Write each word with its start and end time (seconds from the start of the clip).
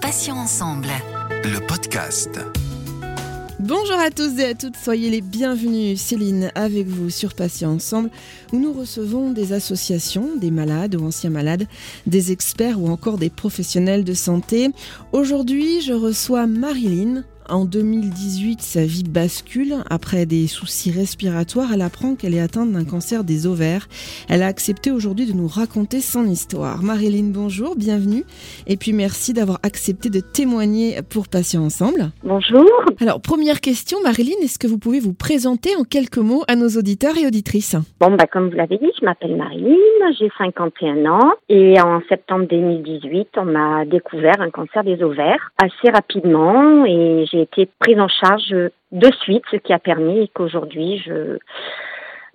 Patients 0.00 0.36
ensemble. 0.36 0.88
Le 1.44 1.64
podcast. 1.64 2.40
Bonjour 3.60 3.94
à 3.94 4.10
tous 4.10 4.40
et 4.40 4.46
à 4.46 4.54
toutes, 4.54 4.76
soyez 4.76 5.08
les 5.08 5.20
bienvenus. 5.20 6.00
Céline 6.00 6.50
avec 6.56 6.88
vous 6.88 7.10
sur 7.10 7.34
Patients 7.34 7.74
Ensemble 7.74 8.10
où 8.52 8.58
nous 8.58 8.72
recevons 8.72 9.30
des 9.30 9.52
associations, 9.52 10.34
des 10.34 10.50
malades 10.50 10.96
ou 10.96 11.06
anciens 11.06 11.30
malades, 11.30 11.68
des 12.08 12.32
experts 12.32 12.80
ou 12.80 12.88
encore 12.88 13.18
des 13.18 13.30
professionnels 13.30 14.02
de 14.02 14.14
santé. 14.14 14.70
Aujourd'hui, 15.12 15.80
je 15.80 15.92
reçois 15.92 16.48
Marilyn. 16.48 17.22
En 17.50 17.66
2018, 17.66 18.62
sa 18.62 18.80
vie 18.86 19.04
bascule. 19.04 19.74
Après 19.90 20.24
des 20.24 20.46
soucis 20.46 20.90
respiratoires, 20.90 21.72
elle 21.74 21.82
apprend 21.82 22.14
qu'elle 22.14 22.34
est 22.34 22.40
atteinte 22.40 22.72
d'un 22.72 22.86
cancer 22.86 23.22
des 23.22 23.46
ovaires. 23.46 23.86
Elle 24.30 24.42
a 24.42 24.46
accepté 24.46 24.90
aujourd'hui 24.90 25.26
de 25.26 25.36
nous 25.36 25.46
raconter 25.46 26.00
son 26.00 26.24
histoire. 26.24 26.82
Marilyn, 26.82 27.32
bonjour, 27.34 27.76
bienvenue. 27.76 28.24
Et 28.66 28.78
puis 28.78 28.94
merci 28.94 29.34
d'avoir 29.34 29.58
accepté 29.62 30.08
de 30.08 30.20
témoigner 30.20 31.02
pour 31.02 31.28
Patients 31.28 31.64
Ensemble. 31.64 32.12
Bonjour. 32.22 32.64
Alors, 32.98 33.20
première 33.20 33.60
question, 33.60 33.98
Marilyn, 34.02 34.40
est-ce 34.42 34.58
que 34.58 34.66
vous 34.66 34.78
pouvez 34.78 35.00
vous 35.00 35.12
présenter 35.12 35.76
en 35.78 35.84
quelques 35.84 36.16
mots 36.16 36.44
à 36.48 36.56
nos 36.56 36.68
auditeurs 36.68 37.18
et 37.18 37.26
auditrices? 37.26 37.76
Bon, 38.00 38.10
bah, 38.16 38.24
comme 38.26 38.48
vous 38.48 38.56
l'avez 38.56 38.78
dit, 38.78 38.90
je 38.98 39.04
m'appelle 39.04 39.36
Marilyn, 39.36 39.76
j'ai 40.18 40.30
51 40.38 41.04
ans 41.04 41.32
et 41.50 41.78
en 41.78 42.00
septembre 42.08 42.46
2018, 42.48 43.28
on 43.36 43.44
m'a 43.44 43.84
découvert 43.84 44.40
un 44.40 44.50
cancer 44.50 44.82
des 44.82 45.02
ovaires 45.02 45.52
assez 45.62 45.90
rapidement 45.92 46.86
et 46.86 47.26
j'ai 47.34 47.42
été 47.42 47.68
prise 47.80 47.98
en 47.98 48.08
charge 48.08 48.54
de 48.92 49.12
suite, 49.22 49.44
ce 49.50 49.56
qui 49.56 49.72
a 49.72 49.78
permis 49.78 50.30
qu'aujourd'hui 50.30 51.02
je 51.04 51.38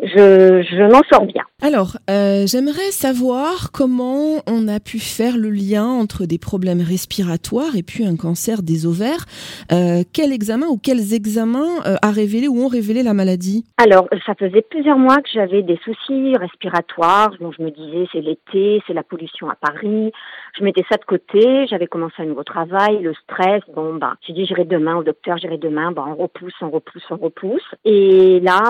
je, 0.01 0.61
je 0.61 0.83
m'en 0.83 1.01
sors 1.11 1.25
bien. 1.25 1.43
Alors, 1.61 1.97
euh, 2.09 2.45
j'aimerais 2.47 2.91
savoir 2.91 3.71
comment 3.73 4.41
on 4.47 4.69
a 4.69 4.79
pu 4.79 4.97
faire 4.97 5.35
le 5.35 5.49
lien 5.49 5.85
entre 5.85 6.25
des 6.25 6.39
problèmes 6.39 6.79
respiratoires 6.79 7.75
et 7.75 7.83
puis 7.83 8.05
un 8.05 8.15
cancer 8.15 8.63
des 8.63 8.85
ovaires. 8.85 9.25
Euh, 9.73 10.03
quel 10.13 10.31
examen 10.31 10.67
ou 10.67 10.77
quels 10.77 11.13
examens 11.13 11.83
euh, 11.85 11.95
a 12.01 12.11
révélé 12.11 12.47
ou 12.47 12.63
ont 12.63 12.69
révélé 12.69 13.03
la 13.03 13.13
maladie? 13.13 13.65
Alors, 13.77 14.07
ça 14.25 14.35
faisait 14.35 14.61
plusieurs 14.61 14.97
mois 14.97 15.17
que 15.17 15.27
j'avais 15.33 15.61
des 15.61 15.77
soucis 15.83 16.37
respiratoires. 16.37 17.31
Donc, 17.41 17.55
je 17.57 17.63
me 17.63 17.71
disais, 17.71 18.07
c'est 18.13 18.21
l'été, 18.21 18.81
c'est 18.87 18.93
la 18.93 19.03
pollution 19.03 19.49
à 19.49 19.55
Paris. 19.55 20.13
Je 20.57 20.63
mettais 20.63 20.85
ça 20.89 20.95
de 20.95 21.03
côté. 21.03 21.67
J'avais 21.67 21.87
commencé 21.87 22.15
un 22.19 22.25
nouveau 22.25 22.45
travail, 22.45 23.01
le 23.01 23.13
stress. 23.15 23.63
Bon, 23.75 23.95
bah, 23.95 24.13
j'ai 24.25 24.31
dit, 24.31 24.45
j'irai 24.45 24.63
demain 24.63 24.95
au 24.95 25.03
docteur, 25.03 25.37
j'irai 25.37 25.57
demain. 25.57 25.91
Bah, 25.91 26.05
on 26.07 26.15
repousse, 26.15 26.53
on 26.61 26.69
repousse, 26.69 27.03
on 27.09 27.17
repousse. 27.17 27.75
Et 27.83 28.39
là, 28.39 28.61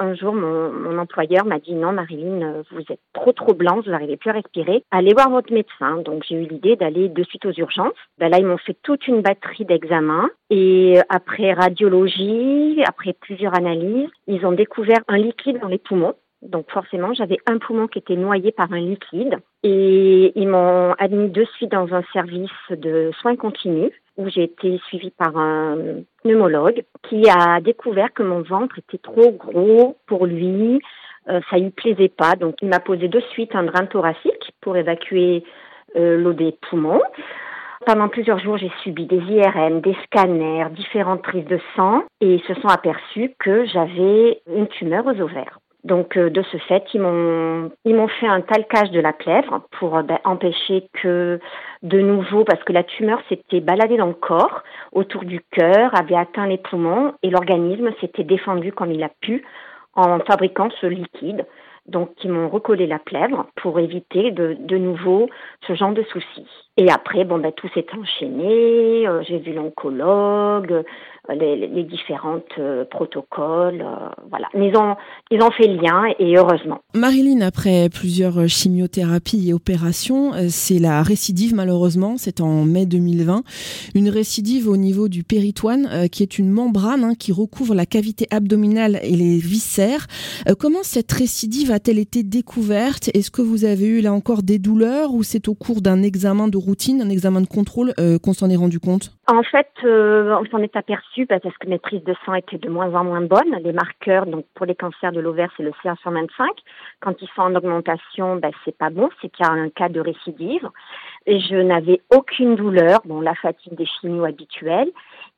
un 0.00 0.14
jour, 0.16 0.34
mon, 0.34 0.72
mon 0.72 0.98
employeur 0.98 1.44
m'a 1.44 1.60
dit 1.60 1.74
non, 1.74 1.92
Marilyn, 1.92 2.31
vous 2.70 2.82
êtes 2.90 3.00
trop 3.12 3.32
trop 3.32 3.54
blanche, 3.54 3.84
vous 3.84 3.90
n'arrivez 3.90 4.16
plus 4.16 4.30
à 4.30 4.34
respirer. 4.34 4.84
Allez 4.90 5.12
voir 5.12 5.30
votre 5.30 5.52
médecin. 5.52 5.98
Donc 5.98 6.24
j'ai 6.28 6.36
eu 6.36 6.46
l'idée 6.46 6.76
d'aller 6.76 7.08
de 7.08 7.22
suite 7.24 7.46
aux 7.46 7.52
urgences. 7.52 7.92
Ben 8.18 8.28
là, 8.28 8.38
ils 8.38 8.46
m'ont 8.46 8.58
fait 8.58 8.76
toute 8.82 9.06
une 9.06 9.22
batterie 9.22 9.64
d'examens 9.64 10.30
et 10.50 10.98
après 11.08 11.52
radiologie, 11.52 12.82
après 12.86 13.12
plusieurs 13.12 13.54
analyses, 13.56 14.10
ils 14.26 14.44
ont 14.46 14.52
découvert 14.52 15.00
un 15.08 15.18
liquide 15.18 15.60
dans 15.60 15.68
les 15.68 15.78
poumons. 15.78 16.14
Donc 16.42 16.70
forcément, 16.70 17.14
j'avais 17.14 17.38
un 17.46 17.58
poumon 17.58 17.86
qui 17.86 17.98
était 17.98 18.16
noyé 18.16 18.50
par 18.50 18.72
un 18.72 18.80
liquide 18.80 19.36
et 19.62 20.32
ils 20.34 20.48
m'ont 20.48 20.92
admis 20.98 21.30
de 21.30 21.44
suite 21.56 21.70
dans 21.70 21.94
un 21.94 22.02
service 22.12 22.50
de 22.70 23.12
soins 23.20 23.36
continus 23.36 23.92
où 24.16 24.28
j'ai 24.28 24.42
été 24.42 24.78
suivie 24.88 25.10
par 25.10 25.36
un 25.36 26.02
pneumologue 26.22 26.84
qui 27.08 27.28
a 27.30 27.60
découvert 27.60 28.12
que 28.12 28.24
mon 28.24 28.42
ventre 28.42 28.78
était 28.78 28.98
trop 28.98 29.30
gros 29.30 29.96
pour 30.06 30.26
lui, 30.26 30.80
euh, 31.28 31.40
ça 31.50 31.58
lui 31.58 31.70
plaisait 31.70 32.08
pas, 32.08 32.34
donc 32.34 32.56
il 32.62 32.68
m'a 32.68 32.80
posé 32.80 33.08
de 33.08 33.20
suite 33.30 33.54
un 33.54 33.64
drain 33.64 33.86
thoracique 33.86 34.52
pour 34.60 34.76
évacuer 34.76 35.44
euh, 35.96 36.16
l'eau 36.16 36.32
des 36.32 36.56
poumons. 36.68 37.02
Pendant 37.86 38.08
plusieurs 38.08 38.38
jours, 38.38 38.58
j'ai 38.58 38.70
subi 38.82 39.06
des 39.06 39.18
IRM, 39.18 39.80
des 39.80 39.96
scanners, 40.04 40.66
différentes 40.70 41.22
prises 41.22 41.46
de 41.46 41.58
sang 41.76 42.04
et 42.20 42.34
ils 42.34 42.42
se 42.42 42.54
sont 42.54 42.68
aperçus 42.68 43.34
que 43.38 43.66
j'avais 43.66 44.40
une 44.46 44.68
tumeur 44.68 45.04
aux 45.06 45.20
ovaires. 45.20 45.58
Donc 45.84 46.16
euh, 46.16 46.30
de 46.30 46.42
ce 46.42 46.56
fait, 46.58 46.84
ils 46.94 47.00
m'ont 47.00 47.72
ils 47.84 47.94
m'ont 47.94 48.08
fait 48.08 48.28
un 48.28 48.40
talcage 48.40 48.92
de 48.92 49.00
la 49.00 49.12
plèvre 49.12 49.62
pour 49.78 50.00
ben, 50.02 50.18
empêcher 50.24 50.88
que 50.92 51.40
de 51.82 52.00
nouveau, 52.00 52.44
parce 52.44 52.62
que 52.62 52.72
la 52.72 52.84
tumeur 52.84 53.20
s'était 53.28 53.60
baladée 53.60 53.96
dans 53.96 54.06
le 54.06 54.14
corps, 54.14 54.62
autour 54.92 55.24
du 55.24 55.40
cœur, 55.50 55.90
avait 55.98 56.14
atteint 56.14 56.46
les 56.46 56.58
poumons 56.58 57.14
et 57.24 57.30
l'organisme 57.30 57.90
s'était 58.00 58.22
défendu 58.22 58.72
comme 58.72 58.92
il 58.92 59.02
a 59.02 59.10
pu 59.20 59.44
en 59.94 60.20
fabriquant 60.20 60.70
ce 60.80 60.86
liquide. 60.86 61.46
Donc, 61.86 62.12
ils 62.22 62.30
m'ont 62.30 62.48
recollé 62.48 62.86
la 62.86 62.98
plèvre 62.98 63.46
pour 63.56 63.80
éviter 63.80 64.30
de, 64.30 64.56
de 64.58 64.78
nouveau 64.78 65.28
ce 65.66 65.74
genre 65.74 65.92
de 65.92 66.04
soucis. 66.04 66.46
Et 66.78 66.88
après, 66.90 67.24
bon, 67.24 67.38
ben, 67.38 67.52
tout 67.54 67.68
s'est 67.74 67.84
enchaîné. 67.92 69.06
Euh, 69.06 69.22
j'ai 69.28 69.38
vu 69.38 69.52
l'oncologue, 69.52 70.72
euh, 70.72 71.34
les, 71.34 71.54
les 71.54 71.84
différentes 71.84 72.46
euh, 72.58 72.86
protocoles, 72.86 73.84
voilà. 74.30 74.48
Ils 74.54 74.74
ont, 74.78 74.96
ils 75.30 75.42
ont 75.42 75.50
fait 75.50 75.66
lien 75.66 76.04
et 76.18 76.34
heureusement. 76.34 76.80
Marilyn, 76.94 77.42
après 77.42 77.90
plusieurs 77.90 78.48
chimiothérapies 78.48 79.50
et 79.50 79.52
opérations, 79.52 80.32
c'est 80.48 80.78
la 80.78 81.02
récidive 81.02 81.54
malheureusement, 81.54 82.14
c'est 82.16 82.40
en 82.40 82.64
mai 82.64 82.86
2020, 82.86 83.42
une 83.94 84.08
récidive 84.08 84.66
au 84.68 84.78
niveau 84.78 85.08
du 85.08 85.24
péritoine, 85.24 86.08
qui 86.10 86.22
est 86.22 86.38
une 86.38 86.48
membrane 86.48 87.04
hein, 87.04 87.14
qui 87.14 87.32
recouvre 87.32 87.74
la 87.74 87.84
cavité 87.84 88.26
abdominale 88.30 88.98
et 89.02 89.14
les 89.14 89.36
viscères. 89.36 90.06
comment 90.58 90.82
cette 90.82 91.12
récidive 91.12 91.70
a-t-elle 91.70 91.98
été 91.98 92.22
découverte? 92.22 93.10
Est-ce 93.14 93.30
que 93.30 93.42
vous 93.42 93.64
avez 93.66 93.86
eu 93.86 94.00
là 94.00 94.12
encore 94.12 94.42
des 94.42 94.58
douleurs 94.58 95.12
ou 95.12 95.22
c'est 95.22 95.48
au 95.48 95.54
cours 95.54 95.82
d'un 95.82 96.02
examen 96.02 96.48
de 96.48 96.61
routine, 96.64 97.02
un 97.02 97.10
examen 97.10 97.40
de 97.40 97.46
contrôle 97.46 97.92
euh, 97.98 98.18
qu'on 98.18 98.32
s'en 98.32 98.48
est 98.48 98.56
rendu 98.56 98.80
compte 98.80 99.10
En 99.26 99.42
fait, 99.42 99.70
euh, 99.84 100.36
on 100.40 100.44
s'en 100.50 100.58
est 100.58 100.76
aperçu 100.76 101.26
parce 101.26 101.42
que 101.42 101.68
mes 101.68 101.78
prises 101.78 102.04
de 102.04 102.14
sang 102.24 102.34
étaient 102.34 102.58
de 102.58 102.68
moins 102.68 102.92
en 102.94 103.04
moins 103.04 103.20
bonnes. 103.20 103.56
Les 103.62 103.72
marqueurs, 103.72 104.26
donc 104.26 104.44
pour 104.54 104.66
les 104.66 104.74
cancers 104.74 105.12
de 105.12 105.20
l'ovaire, 105.20 105.50
c'est 105.56 105.62
le 105.62 105.72
CA125. 105.82 106.48
Quand 107.00 107.14
ils 107.20 107.28
sont 107.34 107.42
en 107.42 107.54
augmentation, 107.54 108.36
ben, 108.36 108.50
c'est 108.64 108.76
pas 108.76 108.90
bon, 108.90 109.08
c'est 109.20 109.30
qu'il 109.30 109.44
y 109.44 109.48
a 109.48 109.52
un 109.52 109.68
cas 109.68 109.88
de 109.88 110.00
récidive. 110.00 110.68
Et 111.26 111.40
je 111.40 111.56
n'avais 111.56 112.00
aucune 112.14 112.56
douleur, 112.56 113.00
bon, 113.04 113.20
la 113.20 113.34
fatigue 113.34 113.76
des 113.76 113.86
chimios 113.86 114.24
habituels. 114.24 114.90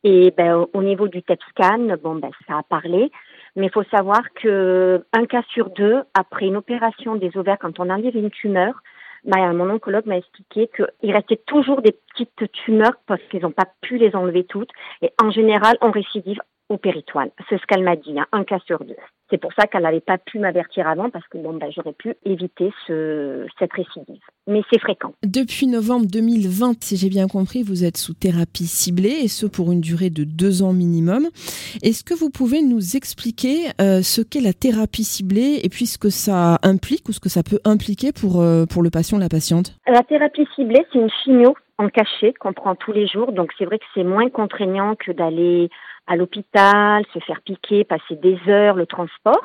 Et 0.02 0.32
ben, 0.36 0.66
au 0.72 0.82
niveau 0.82 1.08
du 1.08 1.22
TEP 1.22 1.40
scan, 1.50 1.96
bon, 2.02 2.16
ben, 2.16 2.30
ça 2.46 2.58
a 2.58 2.62
parlé. 2.62 3.10
Mais 3.56 3.66
il 3.66 3.72
faut 3.72 3.84
savoir 3.84 4.22
que 4.34 5.04
un 5.12 5.26
cas 5.26 5.42
sur 5.48 5.70
deux, 5.70 6.02
après 6.14 6.46
une 6.46 6.56
opération 6.56 7.14
des 7.14 7.36
ovaires, 7.36 7.58
quand 7.60 7.78
on 7.78 7.88
enlève 7.88 8.16
une 8.16 8.30
tumeur, 8.30 8.82
bah, 9.24 9.52
mon 9.52 9.70
oncologue 9.70 10.06
m'a 10.06 10.18
expliqué 10.18 10.68
qu'il 10.74 11.12
restait 11.12 11.40
toujours 11.46 11.82
des 11.82 11.92
petites 11.92 12.52
tumeurs 12.52 12.96
parce 13.06 13.22
qu'ils 13.30 13.42
n'ont 13.42 13.52
pas 13.52 13.68
pu 13.80 13.96
les 13.96 14.14
enlever 14.14 14.44
toutes. 14.44 14.70
Et 15.02 15.12
en 15.22 15.30
général, 15.30 15.76
on 15.80 15.90
récidive 15.90 16.40
au 16.68 16.76
péritoine. 16.76 17.30
C'est 17.48 17.58
ce 17.58 17.66
qu'elle 17.66 17.84
m'a 17.84 17.96
dit, 17.96 18.18
hein, 18.18 18.26
un 18.32 18.44
cas 18.44 18.58
sur 18.60 18.84
deux. 18.84 18.96
C'est 19.30 19.38
pour 19.38 19.52
ça 19.54 19.66
qu'elle 19.66 19.82
n'avait 19.82 20.00
pas 20.00 20.18
pu 20.18 20.38
m'avertir 20.38 20.86
avant 20.86 21.08
parce 21.08 21.26
que 21.28 21.38
bon, 21.38 21.54
bah, 21.54 21.66
j'aurais 21.74 21.94
pu 21.94 22.14
éviter 22.24 22.70
ce, 22.86 23.46
cette 23.58 23.72
récidive. 23.72 24.20
Mais 24.46 24.62
c'est 24.70 24.78
fréquent. 24.78 25.14
Depuis 25.24 25.66
novembre 25.66 26.06
2020, 26.06 26.82
si 26.82 26.96
j'ai 26.96 27.08
bien 27.08 27.26
compris, 27.26 27.62
vous 27.62 27.84
êtes 27.84 27.96
sous 27.96 28.12
thérapie 28.12 28.66
ciblée 28.66 29.16
et 29.22 29.28
ce 29.28 29.46
pour 29.46 29.72
une 29.72 29.80
durée 29.80 30.10
de 30.10 30.24
deux 30.24 30.62
ans 30.62 30.72
minimum. 30.72 31.28
Est-ce 31.82 32.04
que 32.04 32.14
vous 32.14 32.30
pouvez 32.30 32.62
nous 32.62 32.96
expliquer 32.96 33.68
euh, 33.80 34.02
ce 34.02 34.20
qu'est 34.20 34.40
la 34.40 34.52
thérapie 34.52 35.04
ciblée 35.04 35.60
et 35.62 35.68
puis 35.70 35.86
ce 35.86 35.96
que 35.96 36.10
ça 36.10 36.58
implique 36.62 37.08
ou 37.08 37.12
ce 37.12 37.20
que 37.20 37.30
ça 37.30 37.42
peut 37.42 37.60
impliquer 37.64 38.12
pour, 38.12 38.42
euh, 38.42 38.66
pour 38.66 38.82
le 38.82 38.90
patient, 38.90 39.18
la 39.18 39.28
patiente? 39.28 39.74
La 39.86 40.02
thérapie 40.02 40.46
ciblée, 40.54 40.84
c'est 40.92 40.98
une 40.98 41.10
chimio 41.24 41.54
en 41.78 41.88
cachet 41.88 42.34
qu'on 42.38 42.52
prend 42.52 42.74
tous 42.74 42.92
les 42.92 43.06
jours. 43.06 43.32
Donc 43.32 43.52
c'est 43.58 43.64
vrai 43.64 43.78
que 43.78 43.84
c'est 43.94 44.04
moins 44.04 44.28
contraignant 44.28 44.94
que 44.94 45.12
d'aller 45.12 45.70
à 46.06 46.16
l'hôpital, 46.16 47.04
se 47.12 47.18
faire 47.20 47.40
piquer, 47.42 47.84
passer 47.84 48.16
des 48.16 48.38
heures, 48.48 48.76
le 48.76 48.86
transport. 48.86 49.44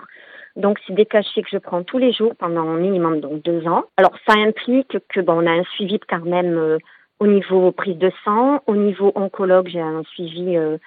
Donc, 0.55 0.79
c'est 0.85 0.93
des 0.93 1.05
cachets 1.05 1.41
que 1.41 1.49
je 1.51 1.57
prends 1.57 1.83
tous 1.83 1.97
les 1.97 2.11
jours 2.11 2.35
pendant 2.37 2.65
minimum 2.65 3.21
donc 3.21 3.41
deux 3.43 3.65
ans. 3.67 3.85
Alors, 3.97 4.13
ça 4.27 4.33
implique 4.35 4.97
que 5.09 5.21
bon, 5.21 5.43
on 5.43 5.47
a 5.47 5.51
un 5.51 5.63
suivi 5.75 5.99
quand 5.99 6.25
même 6.25 6.57
euh, 6.57 6.77
au 7.19 7.27
niveau 7.27 7.71
prise 7.71 7.97
de 7.97 8.11
sang, 8.25 8.61
au 8.67 8.75
niveau 8.75 9.11
oncologue, 9.15 9.69
j'ai 9.69 9.81
un 9.81 10.03
suivi 10.03 10.57
euh, 10.57 10.77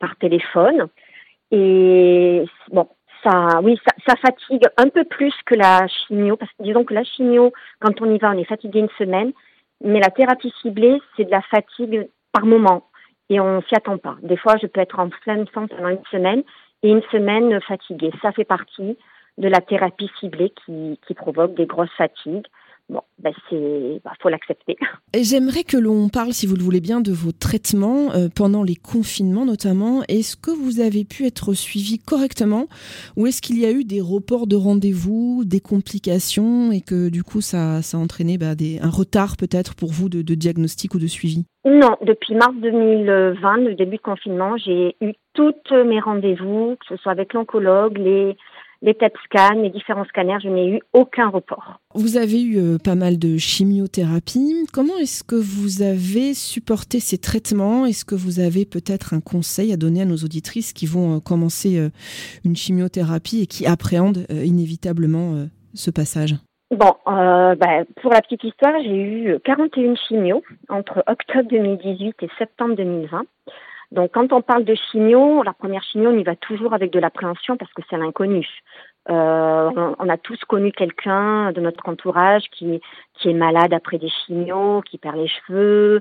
par 0.00 0.16
téléphone. 0.16 0.88
Et 1.50 2.44
bon, 2.70 2.88
ça, 3.22 3.60
oui, 3.62 3.78
ça, 3.86 3.92
ça, 4.06 4.16
fatigue 4.16 4.64
un 4.76 4.88
peu 4.88 5.04
plus 5.04 5.34
que 5.46 5.54
la 5.54 5.86
chimio, 5.86 6.36
parce 6.36 6.50
que 6.52 6.62
disons 6.62 6.84
que 6.84 6.94
la 6.94 7.04
chimio, 7.04 7.52
quand 7.80 8.00
on 8.00 8.12
y 8.12 8.18
va, 8.18 8.30
on 8.30 8.38
est 8.38 8.44
fatigué 8.44 8.80
une 8.80 8.88
semaine, 8.98 9.32
mais 9.82 10.00
la 10.00 10.10
thérapie 10.10 10.52
ciblée, 10.62 11.00
c'est 11.16 11.24
de 11.24 11.30
la 11.30 11.42
fatigue 11.42 12.08
par 12.32 12.46
moment 12.46 12.84
et 13.32 13.40
on 13.40 13.62
s'y 13.62 13.74
attend 13.74 13.96
pas. 13.96 14.16
Des 14.22 14.36
fois, 14.36 14.56
je 14.60 14.66
peux 14.66 14.80
être 14.80 14.98
en 14.98 15.08
pleine 15.08 15.46
forme 15.48 15.68
pendant 15.68 15.88
une 15.88 16.04
semaine 16.10 16.42
et 16.82 16.90
une 16.90 17.02
semaine 17.10 17.58
fatiguée. 17.62 18.12
Ça 18.20 18.30
fait 18.32 18.44
partie 18.44 18.98
de 19.38 19.48
la 19.48 19.62
thérapie 19.62 20.10
ciblée 20.20 20.50
qui, 20.50 21.00
qui 21.06 21.14
provoque 21.14 21.54
des 21.54 21.64
grosses 21.64 21.96
fatigues. 21.96 22.46
Bon, 22.92 23.00
ben 23.18 23.32
c'est, 23.48 24.00
bah, 24.04 24.12
faut 24.20 24.28
l'accepter. 24.28 24.76
J'aimerais 25.14 25.64
que 25.64 25.76
l'on 25.76 26.08
parle, 26.08 26.32
si 26.32 26.46
vous 26.46 26.56
le 26.56 26.62
voulez 26.62 26.80
bien, 26.80 27.00
de 27.00 27.12
vos 27.12 27.32
traitements 27.32 28.12
euh, 28.12 28.28
pendant 28.34 28.62
les 28.62 28.76
confinements 28.76 29.44
notamment. 29.44 30.02
Est-ce 30.08 30.36
que 30.36 30.50
vous 30.50 30.80
avez 30.80 31.04
pu 31.04 31.26
être 31.26 31.54
suivi 31.54 31.98
correctement 31.98 32.66
ou 33.16 33.26
est-ce 33.26 33.42
qu'il 33.42 33.58
y 33.58 33.66
a 33.66 33.72
eu 33.72 33.84
des 33.84 34.00
reports 34.00 34.46
de 34.46 34.56
rendez-vous, 34.56 35.42
des 35.44 35.60
complications 35.60 36.70
et 36.70 36.80
que 36.80 37.08
du 37.08 37.24
coup 37.24 37.40
ça, 37.40 37.82
ça 37.82 37.96
a 37.96 38.00
entraîné 38.00 38.38
des, 38.56 38.78
un 38.80 38.90
retard 38.90 39.36
peut-être 39.36 39.74
pour 39.74 39.90
vous 39.90 40.08
de, 40.08 40.22
de 40.22 40.34
diagnostic 40.34 40.94
ou 40.94 40.98
de 40.98 41.06
suivi? 41.06 41.44
Non, 41.64 41.96
depuis 42.02 42.34
mars 42.34 42.54
2020, 42.60 43.56
le 43.58 43.74
début 43.74 43.96
de 43.96 44.02
confinement, 44.02 44.56
j'ai 44.56 44.96
eu 45.00 45.12
tous 45.34 45.54
mes 45.86 46.00
rendez-vous, 46.00 46.76
que 46.80 46.86
ce 46.88 46.96
soit 46.96 47.12
avec 47.12 47.32
l'oncologue, 47.34 47.98
les 47.98 48.36
les 48.82 48.94
TET 48.94 49.12
scans, 49.24 49.54
les 49.54 49.70
différents 49.70 50.04
scanners, 50.04 50.38
je 50.42 50.48
n'ai 50.48 50.68
eu 50.68 50.80
aucun 50.92 51.28
report. 51.28 51.80
Vous 51.94 52.16
avez 52.16 52.42
eu 52.42 52.58
euh, 52.58 52.78
pas 52.78 52.96
mal 52.96 53.18
de 53.18 53.38
chimiothérapie. 53.38 54.66
Comment 54.72 54.98
est-ce 54.98 55.22
que 55.22 55.36
vous 55.36 55.82
avez 55.82 56.34
supporté 56.34 56.98
ces 56.98 57.18
traitements? 57.18 57.86
Est-ce 57.86 58.04
que 58.04 58.16
vous 58.16 58.40
avez 58.40 58.66
peut-être 58.66 59.14
un 59.14 59.20
conseil 59.20 59.72
à 59.72 59.76
donner 59.76 60.02
à 60.02 60.04
nos 60.04 60.16
auditrices 60.16 60.72
qui 60.72 60.86
vont 60.86 61.16
euh, 61.16 61.20
commencer 61.20 61.78
euh, 61.78 61.90
une 62.44 62.56
chimiothérapie 62.56 63.42
et 63.42 63.46
qui 63.46 63.66
appréhendent 63.66 64.26
inévitablement 64.30 65.46
ce 65.74 65.90
passage? 65.90 66.34
Bon, 66.70 66.92
bah, 67.06 67.84
pour 68.00 68.12
la 68.12 68.20
petite 68.22 68.42
histoire, 68.44 68.74
j'ai 68.82 68.96
eu 68.96 69.38
41 69.44 69.94
chimios 70.08 70.42
entre 70.68 71.04
octobre 71.06 71.48
2018 71.50 72.16
et 72.22 72.28
septembre 72.38 72.74
2020. 72.76 73.22
Donc, 73.92 74.12
quand 74.12 74.32
on 74.32 74.40
parle 74.40 74.64
de 74.64 74.74
chimio, 74.74 75.42
la 75.42 75.52
première 75.52 75.82
chimio, 75.82 76.10
on 76.10 76.18
y 76.18 76.22
va 76.22 76.34
toujours 76.34 76.72
avec 76.72 76.90
de 76.90 76.98
l'appréhension 76.98 77.58
parce 77.58 77.72
que 77.74 77.82
c'est 77.90 77.98
l'inconnu. 77.98 78.48
Euh, 79.10 79.94
on, 79.98 80.08
a 80.08 80.16
tous 80.16 80.38
connu 80.46 80.72
quelqu'un 80.72 81.52
de 81.52 81.60
notre 81.60 81.86
entourage 81.88 82.44
qui, 82.52 82.80
qui 83.14 83.28
est 83.28 83.34
malade 83.34 83.74
après 83.74 83.98
des 83.98 84.08
chimios, 84.08 84.80
qui 84.82 84.96
perd 84.96 85.16
les 85.16 85.28
cheveux. 85.28 86.00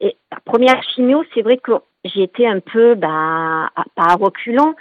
Et 0.00 0.16
la 0.30 0.40
première 0.44 0.82
chimio, 0.82 1.24
c'est 1.32 1.40
vrai 1.40 1.56
que 1.56 1.72
j'ai 2.04 2.22
été 2.22 2.46
un 2.46 2.60
peu, 2.60 2.96
bah, 2.96 3.70
pas 3.94 4.10
à 4.10 4.16
reculons, 4.16 4.74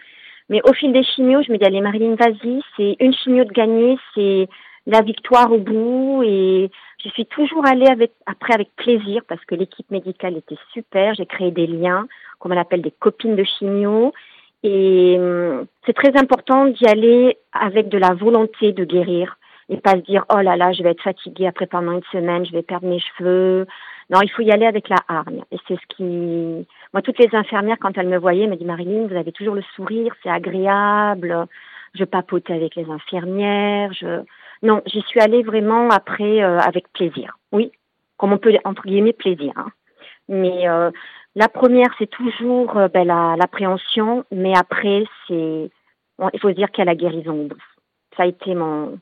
mais 0.49 0.61
au 0.67 0.73
fil 0.73 0.91
des 0.91 1.03
chimios, 1.03 1.43
je 1.43 1.53
me 1.53 1.57
dis, 1.57 1.63
allez 1.63 1.79
Marilyn, 1.79 2.15
vas-y, 2.15 2.61
c'est 2.75 2.97
une 2.99 3.13
chimio 3.13 3.45
de 3.45 3.53
gagner, 3.53 3.97
c'est 4.13 4.49
la 4.87 5.01
victoire 5.01 5.51
au 5.51 5.59
bout 5.59 6.23
et 6.23 6.69
je 7.03 7.09
suis 7.09 7.25
toujours 7.25 7.65
allée 7.65 7.87
avec, 7.87 8.11
après 8.25 8.53
avec 8.53 8.75
plaisir 8.75 9.21
parce 9.27 9.43
que 9.45 9.55
l'équipe 9.55 9.89
médicale 9.91 10.37
était 10.37 10.57
super. 10.73 11.13
J'ai 11.15 11.25
créé 11.25 11.51
des 11.51 11.67
liens, 11.67 12.07
comme 12.39 12.51
on 12.51 12.57
appelle 12.57 12.81
des 12.81 12.91
copines 12.91 13.35
de 13.35 13.43
chimio. 13.43 14.13
Et 14.63 15.15
hum, 15.19 15.65
c'est 15.85 15.93
très 15.93 16.15
important 16.17 16.65
d'y 16.65 16.85
aller 16.85 17.37
avec 17.51 17.89
de 17.89 17.97
la 17.97 18.13
volonté 18.13 18.73
de 18.73 18.85
guérir 18.85 19.37
et 19.69 19.77
pas 19.77 19.93
se 19.93 20.01
dire 20.01 20.25
oh 20.31 20.41
là 20.41 20.55
là 20.55 20.71
je 20.73 20.83
vais 20.83 20.91
être 20.91 21.01
fatiguée 21.01 21.47
après 21.47 21.65
pendant 21.65 21.93
une 21.93 22.03
semaine 22.11 22.45
je 22.45 22.51
vais 22.51 22.61
perdre 22.61 22.87
mes 22.87 22.99
cheveux 22.99 23.65
non 24.09 24.21
il 24.21 24.29
faut 24.29 24.41
y 24.41 24.51
aller 24.51 24.65
avec 24.65 24.89
la 24.89 24.97
hargne 25.07 25.43
et 25.51 25.57
c'est 25.67 25.75
ce 25.75 25.95
qui 25.95 26.67
moi 26.93 27.01
toutes 27.01 27.19
les 27.19 27.33
infirmières 27.33 27.77
quand 27.79 27.97
elles 27.97 28.09
me 28.09 28.17
voyaient 28.17 28.47
me 28.47 28.55
disent 28.55 28.67
Marilyn 28.67 29.07
vous 29.07 29.15
avez 29.15 29.31
toujours 29.31 29.55
le 29.55 29.63
sourire 29.75 30.13
c'est 30.21 30.29
agréable 30.29 31.47
je 31.93 32.03
papotais 32.03 32.53
avec 32.53 32.75
les 32.75 32.89
infirmières 32.89 33.93
je 33.93 34.21
non, 34.63 34.81
j'y 34.85 35.01
suis 35.01 35.19
allée 35.19 35.43
vraiment 35.43 35.89
après 35.89 36.43
euh, 36.43 36.59
avec 36.59 36.91
plaisir. 36.93 37.37
Oui, 37.51 37.71
comme 38.17 38.33
on 38.33 38.37
peut 38.37 38.53
entre 38.63 38.83
guillemets 38.83 39.13
plaisir. 39.13 39.53
Hein. 39.55 39.71
Mais 40.29 40.67
euh, 40.69 40.91
la 41.35 41.47
première, 41.47 41.89
c'est 41.97 42.09
toujours 42.09 42.77
euh, 42.77 42.87
ben, 42.87 43.05
l'appréhension, 43.07 44.25
mais 44.31 44.55
après, 44.55 45.03
c'est 45.27 45.69
il 46.33 46.39
faut 46.39 46.51
dire 46.51 46.69
qu'il 46.69 46.79
y 46.79 46.87
a 46.87 46.91
la 46.91 46.95
guérison 46.95 47.49
Ça 48.15 48.23
a 48.23 48.27
été 48.27 48.53
mon 48.53 48.99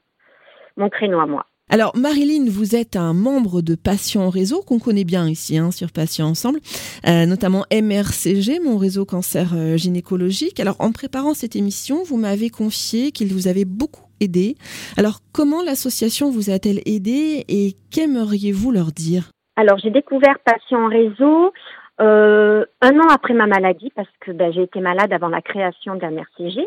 mon 0.78 0.90
créneau 0.90 1.20
à 1.20 1.26
moi. 1.26 1.46
Alors 1.70 1.96
Marilyn, 1.96 2.46
vous 2.50 2.76
êtes 2.76 2.96
un 2.96 3.14
membre 3.14 3.62
de 3.62 3.76
Patients 3.76 4.30
Réseau 4.30 4.62
qu'on 4.62 4.80
connaît 4.80 5.04
bien 5.04 5.28
ici 5.30 5.58
hein, 5.58 5.72
sur 5.72 5.92
Patients 5.92 6.30
Ensemble, 6.30 6.60
notamment 7.06 7.66
MRCG, 7.72 8.60
mon 8.60 8.78
réseau 8.78 9.06
cancer 9.06 9.78
gynécologique. 9.78 10.60
Alors 10.60 10.76
en 10.80 10.92
préparant 10.92 11.34
cette 11.34 11.56
émission, 11.56 12.04
vous 12.04 12.18
m'avez 12.18 12.50
confié 12.50 13.12
qu'il 13.12 13.32
vous 13.34 13.48
avait 13.48 13.66
beaucoup 13.66 14.10
aidé. 14.22 14.56
Alors, 14.98 15.20
comment 15.34 15.64
l'association 15.64 16.30
vous 16.30 16.50
a-t-elle 16.50 16.80
aidé 16.86 17.46
et 17.48 17.74
qu'aimeriez-vous 17.92 18.72
leur 18.72 18.92
dire? 18.92 19.32
Alors, 19.56 19.78
j'ai 19.80 19.92
découvert 19.92 20.38
Patient 20.46 20.88
Réseau 20.88 21.54
euh, 22.02 22.66
un 22.82 22.98
an 22.98 23.08
après 23.10 23.34
ma 23.34 23.46
maladie 23.46 23.92
parce 23.94 24.08
que 24.22 24.32
ben, 24.32 24.54
j'ai 24.54 24.64
été 24.64 24.80
malade 24.80 25.12
avant 25.12 25.28
la 25.28 25.42
création 25.42 25.96
d'un 25.96 26.16
RCG. 26.16 26.66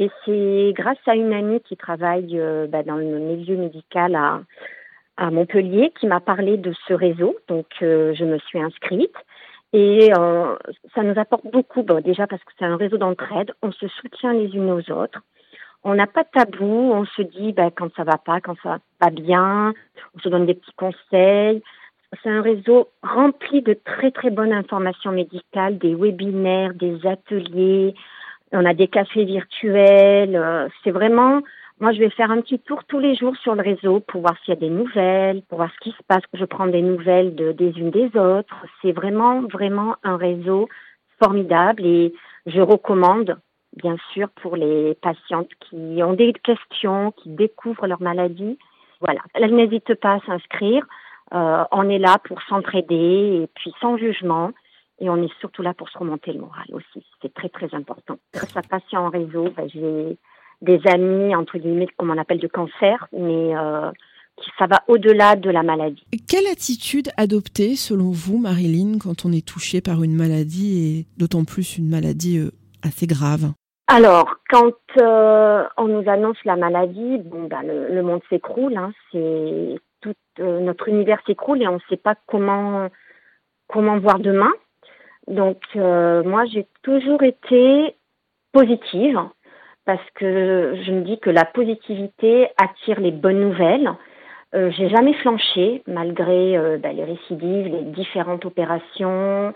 Et 0.00 0.10
c'est 0.24 0.72
grâce 0.74 0.98
à 1.06 1.14
une 1.14 1.32
amie 1.32 1.60
qui 1.60 1.76
travaille 1.76 2.40
euh, 2.40 2.66
ben, 2.66 2.82
dans 2.84 2.96
le 2.96 3.04
milieu 3.04 3.56
médical 3.56 4.16
à, 4.16 4.40
Montpellier 5.30 5.92
qui 6.00 6.06
m'a 6.06 6.20
parlé 6.20 6.56
de 6.56 6.72
ce 6.88 6.94
réseau. 6.94 7.36
Donc, 7.46 7.66
euh, 7.82 8.14
je 8.14 8.24
me 8.24 8.38
suis 8.38 8.58
inscrite. 8.58 9.14
Et 9.72 10.10
ça 10.94 11.02
nous 11.04 11.16
apporte 11.16 11.46
beaucoup, 11.46 11.84
déjà 12.02 12.26
parce 12.26 12.42
que 12.42 12.50
c'est 12.58 12.64
un 12.64 12.76
réseau 12.76 12.96
d'entraide, 12.96 13.52
on 13.62 13.70
se 13.70 13.86
soutient 13.86 14.32
les 14.32 14.48
unes 14.56 14.72
aux 14.72 14.90
autres 14.90 15.20
on 15.82 15.94
n'a 15.94 16.06
pas 16.06 16.24
de 16.24 16.28
tabou, 16.32 16.92
on 16.92 17.04
se 17.06 17.22
dit 17.22 17.52
bah, 17.52 17.70
quand 17.74 17.94
ça 17.94 18.04
va 18.04 18.18
pas, 18.18 18.40
quand 18.40 18.54
ça 18.62 18.68
va 18.70 18.78
pas 18.98 19.10
bien, 19.10 19.72
on 20.14 20.18
se 20.20 20.28
donne 20.28 20.46
des 20.46 20.54
petits 20.54 20.74
conseils. 20.76 21.62
C'est 22.22 22.28
un 22.28 22.42
réseau 22.42 22.88
rempli 23.02 23.62
de 23.62 23.74
très 23.84 24.10
très 24.10 24.30
bonnes 24.30 24.52
informations 24.52 25.12
médicales, 25.12 25.78
des 25.78 25.94
webinaires, 25.94 26.74
des 26.74 27.06
ateliers, 27.06 27.94
on 28.52 28.64
a 28.64 28.74
des 28.74 28.88
cafés 28.88 29.24
virtuels. 29.24 30.36
Euh, 30.36 30.68
c'est 30.82 30.90
vraiment, 30.90 31.40
moi 31.80 31.92
je 31.92 32.00
vais 32.00 32.10
faire 32.10 32.30
un 32.30 32.40
petit 32.40 32.58
tour 32.58 32.84
tous 32.84 32.98
les 32.98 33.14
jours 33.14 33.36
sur 33.36 33.54
le 33.54 33.62
réseau 33.62 34.00
pour 34.00 34.22
voir 34.22 34.36
s'il 34.38 34.54
y 34.54 34.56
a 34.56 34.60
des 34.60 34.70
nouvelles, 34.70 35.42
pour 35.48 35.58
voir 35.58 35.70
ce 35.72 35.80
qui 35.80 35.90
se 35.90 36.02
passe. 36.06 36.22
Je 36.34 36.44
prends 36.44 36.66
des 36.66 36.82
nouvelles 36.82 37.34
de, 37.34 37.52
des 37.52 37.70
unes 37.78 37.90
des 37.90 38.16
autres. 38.16 38.56
C'est 38.82 38.92
vraiment 38.92 39.42
vraiment 39.42 39.96
un 40.02 40.16
réseau 40.16 40.68
formidable 41.18 41.84
et 41.84 42.12
je 42.46 42.60
recommande 42.60 43.38
bien 43.76 43.96
sûr, 44.12 44.28
pour 44.42 44.56
les 44.56 44.94
patientes 44.96 45.50
qui 45.60 46.02
ont 46.02 46.14
des 46.14 46.32
questions, 46.32 47.12
qui 47.12 47.28
découvrent 47.30 47.86
leur 47.86 48.00
maladie. 48.00 48.58
Voilà, 49.00 49.20
elles 49.34 49.54
n'hésitent 49.54 49.94
pas 49.94 50.14
à 50.14 50.20
s'inscrire. 50.26 50.86
Euh, 51.32 51.64
on 51.70 51.88
est 51.88 51.98
là 51.98 52.18
pour 52.24 52.42
s'entraider 52.42 53.42
et 53.42 53.48
puis 53.54 53.72
sans 53.80 53.96
jugement. 53.96 54.50
Et 55.00 55.08
on 55.08 55.22
est 55.22 55.32
surtout 55.40 55.62
là 55.62 55.74
pour 55.74 55.88
se 55.88 55.98
remonter 55.98 56.32
le 56.32 56.40
moral 56.40 56.66
aussi. 56.72 57.04
C'est 57.22 57.32
très, 57.32 57.48
très 57.48 57.74
important. 57.74 58.18
Grâce 58.34 58.56
à 58.56 58.62
Patient 58.62 59.06
en 59.06 59.10
réseau, 59.10 59.48
ben, 59.56 59.68
j'ai 59.72 60.18
des 60.60 60.80
amis, 60.86 61.34
entre 61.34 61.58
guillemets, 61.58 61.88
comme 61.96 62.10
on 62.10 62.18
appelle 62.18 62.38
de 62.38 62.46
cancer, 62.46 63.08
mais 63.12 63.56
euh, 63.56 63.90
ça 64.58 64.66
va 64.66 64.82
au-delà 64.88 65.36
de 65.36 65.50
la 65.50 65.62
maladie. 65.62 66.04
Quelle 66.28 66.46
attitude 66.46 67.08
adopter, 67.16 67.76
selon 67.76 68.10
vous, 68.10 68.38
Marilyn, 68.38 68.98
quand 68.98 69.24
on 69.24 69.32
est 69.32 69.46
touché 69.46 69.80
par 69.80 70.02
une 70.02 70.14
maladie 70.14 70.98
et 70.98 71.06
d'autant 71.18 71.44
plus 71.44 71.78
une 71.78 71.88
maladie 71.88 72.38
euh, 72.38 72.50
assez 72.82 73.06
grave? 73.06 73.52
Alors, 73.86 74.36
quand 74.48 74.72
euh, 75.00 75.64
on 75.76 75.88
nous 75.88 76.08
annonce 76.08 76.36
la 76.44 76.56
maladie, 76.56 77.18
bon, 77.24 77.48
bah, 77.48 77.62
le, 77.64 78.02
monde 78.02 78.20
s'écroule. 78.30 78.76
Hein, 78.76 78.92
c'est 79.10 79.76
tout 80.00 80.14
euh, 80.38 80.60
notre 80.60 80.88
univers 80.88 81.20
s'écroule 81.26 81.60
et 81.60 81.68
on 81.68 81.74
ne 81.74 81.80
sait 81.88 81.96
pas 81.96 82.14
comment 82.26 82.88
comment 83.66 83.98
voir 83.98 84.18
demain. 84.18 84.50
Donc, 85.26 85.58
euh, 85.76 86.22
moi, 86.24 86.44
j'ai 86.46 86.66
toujours 86.82 87.22
été 87.22 87.94
positive 88.52 89.20
parce 89.84 90.04
que 90.14 90.76
je 90.84 90.92
me 90.92 91.02
dis 91.02 91.18
que 91.18 91.30
la 91.30 91.44
positivité 91.44 92.48
attire 92.60 93.00
les 93.00 93.10
bonnes 93.10 93.40
nouvelles. 93.40 93.90
Euh, 94.54 94.70
j'ai 94.72 94.88
jamais 94.88 95.14
flanché 95.14 95.82
malgré 95.86 96.78
bah, 96.78 96.92
les 96.92 97.04
récidives, 97.04 97.68
les 97.68 97.82
différentes 97.82 98.44
opérations, 98.44 99.54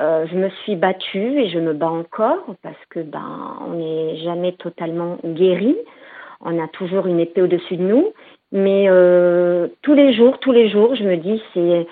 euh, 0.00 0.26
je 0.30 0.36
me 0.36 0.48
suis 0.62 0.76
battue 0.76 1.40
et 1.40 1.48
je 1.48 1.58
me 1.58 1.72
bats 1.72 1.90
encore 1.90 2.54
parce 2.62 2.78
que 2.88 3.00
ben 3.00 3.56
on 3.66 3.72
n'est 3.72 4.16
jamais 4.18 4.52
totalement 4.52 5.18
guéri. 5.24 5.76
On 6.40 6.62
a 6.62 6.68
toujours 6.68 7.06
une 7.06 7.18
épée 7.18 7.42
au-dessus 7.42 7.76
de 7.76 7.82
nous, 7.82 8.12
mais 8.52 8.86
euh, 8.88 9.66
tous 9.82 9.94
les 9.94 10.14
jours, 10.14 10.38
tous 10.38 10.52
les 10.52 10.68
jours, 10.68 10.94
je 10.94 11.02
me 11.02 11.16
dis 11.16 11.42
c'est 11.52 11.88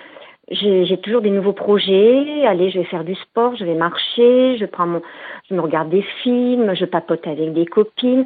j'ai 0.49 0.97
toujours 1.01 1.21
des 1.21 1.29
nouveaux 1.29 1.53
projets. 1.53 2.45
Allez, 2.45 2.69
je 2.69 2.79
vais 2.79 2.85
faire 2.85 3.03
du 3.03 3.15
sport, 3.15 3.55
je 3.55 3.65
vais 3.65 3.75
marcher, 3.75 4.57
je 4.57 4.65
prends 4.65 5.01
je 5.49 5.55
me 5.55 5.61
regarde 5.61 5.89
des 5.89 6.03
films, 6.23 6.73
je 6.73 6.85
papote 6.85 7.27
avec 7.27 7.53
des 7.53 7.65
copines. 7.65 8.25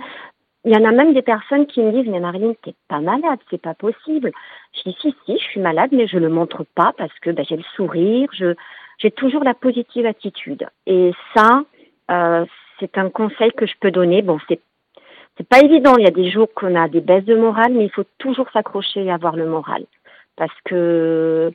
Il 0.63 0.72
y 0.72 0.78
en 0.78 0.86
a 0.86 0.92
même 0.92 1.13
des 1.13 1.24
personnes 1.24 1.66
qui 1.66 1.82
me 1.82 1.92
disent 1.92 2.12
mais 2.12 2.20
Marilyn, 2.20 2.54
t'es 2.62 2.75
pas 2.88 3.00
malade, 3.00 3.40
c'est 3.50 3.62
pas 3.62 3.74
possible. 3.74 4.32
Je 4.74 4.90
dis 4.90 4.98
si 5.01 5.16
si, 5.25 5.38
je 5.40 5.44
suis 5.44 5.60
malade, 5.60 5.90
mais 5.92 6.06
je 6.06 6.20
le 6.20 6.30
montre 6.30 6.63
pas 6.75 6.94
parce 6.98 7.18
que 7.20 7.32
ben, 7.32 7.44
j'ai 7.48 7.58
le 7.58 7.63
sourire, 7.75 8.30
je 8.34 8.54
j'ai 9.00 9.10
toujours 9.10 9.44
la 9.44 9.56
positive 9.56 10.06
attitude. 10.06 10.68
Et 10.86 11.12
ça, 11.36 11.63
euh, 12.12 12.46
c'est 12.80 13.00
un 13.00 13.10
conseil 13.10 13.51
que 13.51 13.66
je 13.66 13.74
peux 13.80 13.90
donner. 13.90 14.22
Bon, 14.22 14.38
c'est 14.48 14.60
c'est 15.38 15.48
pas 15.48 15.62
évident. 15.62 15.96
Il 15.98 16.04
y 16.04 16.08
a 16.08 16.12
des 16.12 16.30
jours 16.30 16.50
qu'on 16.54 16.75
a 16.75 16.88
des 16.88 17.01
baisses 17.01 17.25
de 17.25 17.36
morale, 17.36 17.74
mais 17.74 17.86
il 17.86 17.92
faut 17.92 18.06
toujours 18.20 18.50
s'accrocher 18.51 19.06
et 19.06 19.12
avoir 19.12 19.36
le 19.36 19.48
moral, 19.48 19.86
parce 20.36 20.56
que 20.66 21.51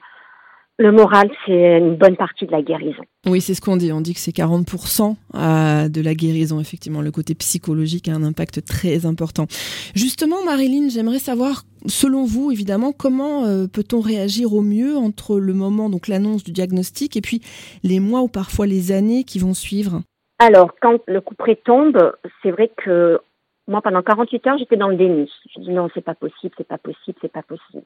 Le 0.79 0.93
moral, 0.93 1.31
c'est 1.47 1.79
une 1.79 1.97
bonne 1.97 2.17
partie 2.17 2.45
de 2.45 2.53
la 2.53 2.61
guérison. 2.61 3.03
Oui, 3.27 3.41
c'est 3.41 3.55
ce 3.55 3.63
qu'on 3.63 3.79
dit. 3.79 3.93
On 3.93 4.03
dit 4.03 4.13
que 4.13 4.21
c'est 4.21 4.37
40% 4.37 5.17
euh, 5.35 5.89
de 5.89 6.01
la 6.03 6.15
guérison. 6.15 6.61
Effectivement, 6.61 7.01
le 7.01 7.11
côté 7.11 7.35
psychologique 7.35 8.09
a 8.09 8.13
un 8.13 8.23
impact 8.23 8.63
très 8.67 9.07
important. 9.07 9.47
Justement, 9.95 10.45
Marilyn, 10.45 10.91
j'aimerais 10.91 11.19
savoir, 11.19 11.63
selon 11.87 12.27
vous, 12.27 12.53
évidemment, 12.53 12.93
comment 12.93 13.47
euh, 13.47 13.67
peut-on 13.67 14.01
réagir 14.01 14.53
au 14.53 14.61
mieux 14.61 14.99
entre 14.99 15.39
le 15.41 15.55
moment, 15.55 15.89
donc 15.89 16.09
l'annonce 16.09 16.45
du 16.45 16.53
diagnostic, 16.53 17.17
et 17.17 17.23
puis 17.23 17.41
les 17.83 17.99
mois 17.99 18.21
ou 18.21 18.29
parfois 18.29 18.67
les 18.67 18.93
années 18.93 19.25
qui 19.25 19.39
vont 19.39 19.55
suivre? 19.55 20.03
Alors, 20.39 20.75
quand 20.83 21.01
le 21.07 21.23
coup 21.23 21.35
près 21.35 21.57
tombe, 21.57 22.13
c'est 22.43 22.51
vrai 22.51 22.71
que 22.77 23.19
moi, 23.67 23.81
pendant 23.81 24.03
48 24.03 24.47
heures, 24.47 24.59
j'étais 24.59 24.77
dans 24.77 24.89
le 24.89 24.97
déni. 24.97 25.31
Je 25.55 25.63
dis 25.63 25.71
non, 25.71 25.89
c'est 25.95 26.05
pas 26.05 26.15
possible, 26.15 26.55
c'est 26.59 26.69
pas 26.69 26.77
possible, 26.77 27.17
c'est 27.23 27.33
pas 27.33 27.43
possible. 27.43 27.85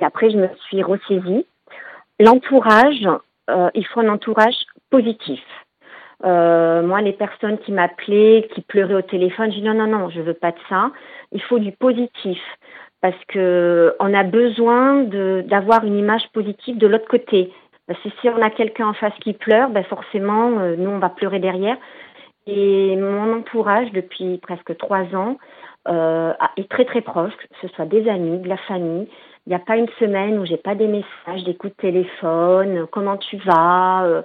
Et 0.00 0.04
après, 0.04 0.28
je 0.30 0.36
me 0.36 0.48
suis 0.66 0.82
ressaisie 0.82 1.46
L'entourage, 2.18 3.06
euh, 3.50 3.70
il 3.74 3.86
faut 3.86 4.00
un 4.00 4.08
entourage 4.08 4.56
positif. 4.90 5.42
Euh, 6.24 6.82
moi, 6.82 7.02
les 7.02 7.12
personnes 7.12 7.58
qui 7.58 7.72
m'appelaient, 7.72 8.48
qui 8.54 8.62
pleuraient 8.62 8.94
au 8.94 9.02
téléphone, 9.02 9.52
je 9.52 9.58
dis 9.58 9.62
non, 9.62 9.74
non, 9.74 9.86
non, 9.86 10.08
je 10.08 10.22
veux 10.22 10.34
pas 10.34 10.52
de 10.52 10.58
ça. 10.68 10.90
Il 11.32 11.42
faut 11.42 11.58
du 11.58 11.72
positif 11.72 12.40
parce 13.02 13.22
que 13.28 13.94
on 14.00 14.14
a 14.14 14.22
besoin 14.22 15.04
d'avoir 15.44 15.84
une 15.84 15.98
image 15.98 16.26
positive 16.32 16.78
de 16.78 16.86
l'autre 16.86 17.08
côté. 17.08 17.52
Parce 17.86 18.00
que 18.00 18.08
si 18.20 18.28
on 18.30 18.40
a 18.40 18.50
quelqu'un 18.50 18.88
en 18.88 18.94
face 18.94 19.12
qui 19.20 19.34
pleure, 19.34 19.68
ben 19.68 19.84
forcément, 19.84 20.58
euh, 20.58 20.74
nous, 20.76 20.90
on 20.90 20.98
va 20.98 21.10
pleurer 21.10 21.38
derrière. 21.38 21.76
Et 22.46 22.96
mon 22.96 23.36
entourage, 23.36 23.92
depuis 23.92 24.38
presque 24.38 24.76
trois 24.78 25.04
ans, 25.14 25.36
est 26.56 26.68
très 26.68 26.84
très 26.84 27.00
proche, 27.00 27.32
que 27.36 27.46
ce 27.62 27.68
soit 27.74 27.86
des 27.86 28.08
amis, 28.08 28.38
de 28.38 28.48
la 28.48 28.56
famille. 28.56 29.08
Il 29.46 29.50
n'y 29.50 29.54
a 29.54 29.60
pas 29.60 29.76
une 29.76 29.88
semaine 30.00 30.38
où 30.38 30.44
j'ai 30.44 30.56
pas 30.56 30.74
des 30.74 30.88
messages, 30.88 31.44
des 31.44 31.54
coups 31.54 31.72
de 31.76 31.80
téléphone, 31.80 32.86
comment 32.90 33.16
tu 33.16 33.36
vas, 33.38 34.04
euh, 34.04 34.22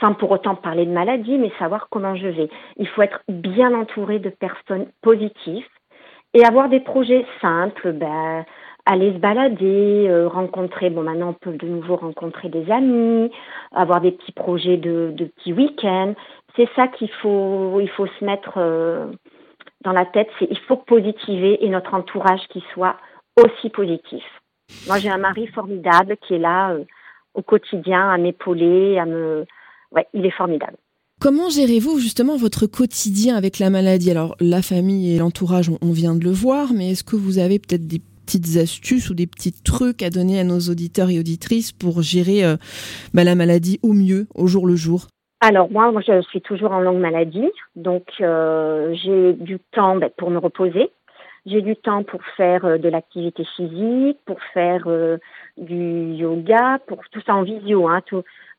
sans 0.00 0.14
pour 0.14 0.30
autant 0.30 0.54
parler 0.54 0.86
de 0.86 0.90
maladie, 0.90 1.36
mais 1.36 1.52
savoir 1.58 1.88
comment 1.90 2.14
je 2.14 2.28
vais. 2.28 2.48
Il 2.78 2.88
faut 2.88 3.02
être 3.02 3.20
bien 3.28 3.74
entouré 3.74 4.18
de 4.18 4.30
personnes 4.30 4.86
positives 5.02 5.66
et 6.32 6.44
avoir 6.46 6.70
des 6.70 6.80
projets 6.80 7.26
simples, 7.42 7.92
ben, 7.92 8.46
aller 8.86 9.12
se 9.12 9.18
balader, 9.18 10.06
euh, 10.08 10.28
rencontrer, 10.28 10.88
bon 10.88 11.02
maintenant 11.02 11.30
on 11.30 11.34
peut 11.34 11.52
de 11.52 11.66
nouveau 11.66 11.96
rencontrer 11.96 12.48
des 12.48 12.70
amis, 12.70 13.30
avoir 13.74 14.00
des 14.00 14.12
petits 14.12 14.32
projets 14.32 14.78
de, 14.78 15.12
de 15.14 15.26
petits 15.26 15.52
week-ends. 15.52 16.14
C'est 16.56 16.68
ça 16.74 16.88
qu'il 16.88 17.10
faut, 17.20 17.80
il 17.80 17.90
faut 17.90 18.06
se 18.06 18.24
mettre 18.24 18.54
euh, 18.56 19.06
dans 19.82 19.92
la 19.92 20.06
tête, 20.06 20.28
c'est 20.38 20.48
il 20.50 20.58
faut 20.60 20.76
positiver 20.76 21.62
et 21.64 21.68
notre 21.68 21.92
entourage 21.92 22.40
qui 22.48 22.64
soit 22.72 22.96
aussi 23.38 23.70
positif. 23.70 24.22
Moi, 24.86 24.98
j'ai 24.98 25.10
un 25.10 25.18
mari 25.18 25.46
formidable 25.48 26.16
qui 26.26 26.34
est 26.34 26.38
là 26.38 26.72
euh, 26.72 26.84
au 27.34 27.42
quotidien 27.42 28.08
à 28.10 28.18
m'épauler, 28.18 28.98
à 28.98 29.06
me. 29.06 29.46
Ouais, 29.92 30.06
il 30.12 30.26
est 30.26 30.30
formidable. 30.30 30.76
Comment 31.20 31.48
gérez-vous 31.48 31.98
justement 31.98 32.36
votre 32.36 32.66
quotidien 32.66 33.36
avec 33.36 33.58
la 33.58 33.70
maladie? 33.70 34.10
Alors, 34.10 34.36
la 34.38 34.62
famille 34.62 35.14
et 35.14 35.18
l'entourage, 35.18 35.70
on 35.82 35.90
vient 35.90 36.14
de 36.14 36.22
le 36.22 36.30
voir, 36.30 36.72
mais 36.72 36.90
est-ce 36.90 37.02
que 37.02 37.16
vous 37.16 37.38
avez 37.38 37.58
peut-être 37.58 37.86
des 37.88 38.00
petites 38.24 38.56
astuces 38.58 39.10
ou 39.10 39.14
des 39.14 39.26
petits 39.26 39.52
trucs 39.52 40.02
à 40.02 40.10
donner 40.10 40.38
à 40.38 40.44
nos 40.44 40.60
auditeurs 40.60 41.10
et 41.10 41.18
auditrices 41.18 41.72
pour 41.72 42.02
gérer 42.02 42.44
euh, 42.44 42.56
bah, 43.14 43.24
la 43.24 43.34
maladie 43.34 43.80
au 43.82 43.94
mieux, 43.94 44.26
au 44.34 44.46
jour 44.46 44.66
le 44.66 44.76
jour? 44.76 45.06
Alors 45.40 45.70
moi, 45.70 45.90
moi, 45.92 46.02
je 46.06 46.20
suis 46.22 46.40
toujours 46.40 46.72
en 46.72 46.80
longue 46.80 47.00
maladie, 47.00 47.50
donc 47.74 48.04
euh, 48.20 48.94
j'ai 48.94 49.32
du 49.32 49.58
temps 49.72 49.96
ben, 49.96 50.10
pour 50.16 50.30
me 50.30 50.38
reposer. 50.38 50.90
J'ai 51.48 51.62
du 51.62 51.76
temps 51.76 52.02
pour 52.02 52.22
faire 52.36 52.64
euh, 52.66 52.78
de 52.78 52.88
l'activité 52.90 53.44
physique, 53.56 54.18
pour 54.26 54.38
faire 54.52 54.82
euh, 54.86 55.16
du 55.56 56.12
yoga, 56.12 56.78
pour 56.86 57.00
tout 57.10 57.22
ça 57.24 57.34
en 57.34 57.42
visio, 57.42 57.88
hein, 57.88 58.02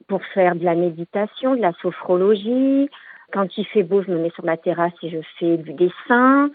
pour 0.08 0.25
faire 0.34 0.55
de 0.55 0.65
la 0.65 0.74
méditation, 0.74 1.55
de 1.55 1.62
la 1.62 1.74
sophrologie. 1.81 2.89
Quand 3.31 3.58
il 3.58 3.65
fait 3.67 3.84
beau, 3.84 4.01
je 4.01 4.10
me 4.10 4.17
mets 4.17 4.31
sur 4.31 4.46
la 4.46 4.58
terrasse 4.58 4.93
et 5.03 5.10
je 5.10 5.19
fais 5.38 5.58
du 5.58 5.74
dessin. 5.74 6.50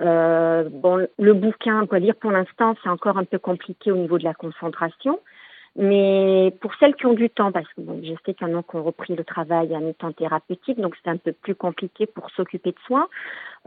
Euh, 0.00 0.68
bon, 0.70 1.08
le 1.18 1.32
bouquin, 1.32 1.86
on 1.90 2.00
dire 2.00 2.16
pour 2.16 2.32
l'instant, 2.32 2.74
c'est 2.82 2.90
encore 2.90 3.16
un 3.16 3.24
peu 3.24 3.38
compliqué 3.38 3.90
au 3.90 3.96
niveau 3.96 4.18
de 4.18 4.24
la 4.24 4.34
concentration. 4.34 5.18
Mais 5.80 6.52
pour 6.60 6.74
celles 6.74 6.96
qui 6.96 7.06
ont 7.06 7.14
du 7.14 7.30
temps, 7.30 7.52
parce 7.52 7.68
que 7.68 7.80
bon, 7.80 8.00
je 8.02 8.12
sais 8.26 8.34
qu'il 8.34 8.48
y 8.48 8.52
en 8.52 8.58
a 8.58 8.62
qui 8.64 8.74
ont 8.74 8.82
repris 8.82 9.14
le 9.14 9.22
travail 9.22 9.72
à 9.76 9.78
mi-temps 9.78 10.10
thérapeutique, 10.10 10.80
donc 10.80 10.96
c'est 10.96 11.08
un 11.08 11.16
peu 11.16 11.32
plus 11.32 11.54
compliqué 11.54 12.06
pour 12.06 12.28
s'occuper 12.30 12.72
de 12.72 12.78
soi. 12.84 13.08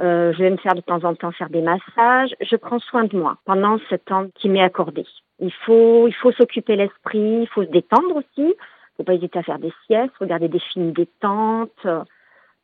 Euh, 0.02 0.34
je 0.34 0.40
vais 0.40 0.50
me 0.50 0.58
faire 0.58 0.76
de 0.76 0.82
temps 0.82 1.02
en 1.06 1.16
temps 1.16 1.32
faire 1.32 1.50
des 1.50 1.62
massages. 1.62 2.36
Je 2.42 2.56
prends 2.58 2.80
soin 2.80 3.06
de 3.06 3.18
moi 3.18 3.38
pendant 3.46 3.78
ce 3.90 3.96
temps 3.96 4.28
qui 4.36 4.50
m'est 4.50 4.62
accordé. 4.62 5.06
Il 5.40 5.54
faut, 5.66 6.06
il 6.10 6.14
faut 6.14 6.34
s'occuper 6.34 6.76
l'esprit, 6.76 7.44
il 7.44 7.48
faut 7.48 7.64
se 7.64 7.70
détendre 7.70 8.18
aussi. 8.18 8.56
Faut 8.98 9.04
pas 9.04 9.14
hésiter 9.14 9.40
à 9.40 9.44
faire 9.44 9.60
des 9.60 9.74
siestes, 9.86 10.14
regarder 10.20 10.50
des 10.50 10.60
films 10.60 10.92
détentes, 10.92 11.72
euh, 11.86 12.04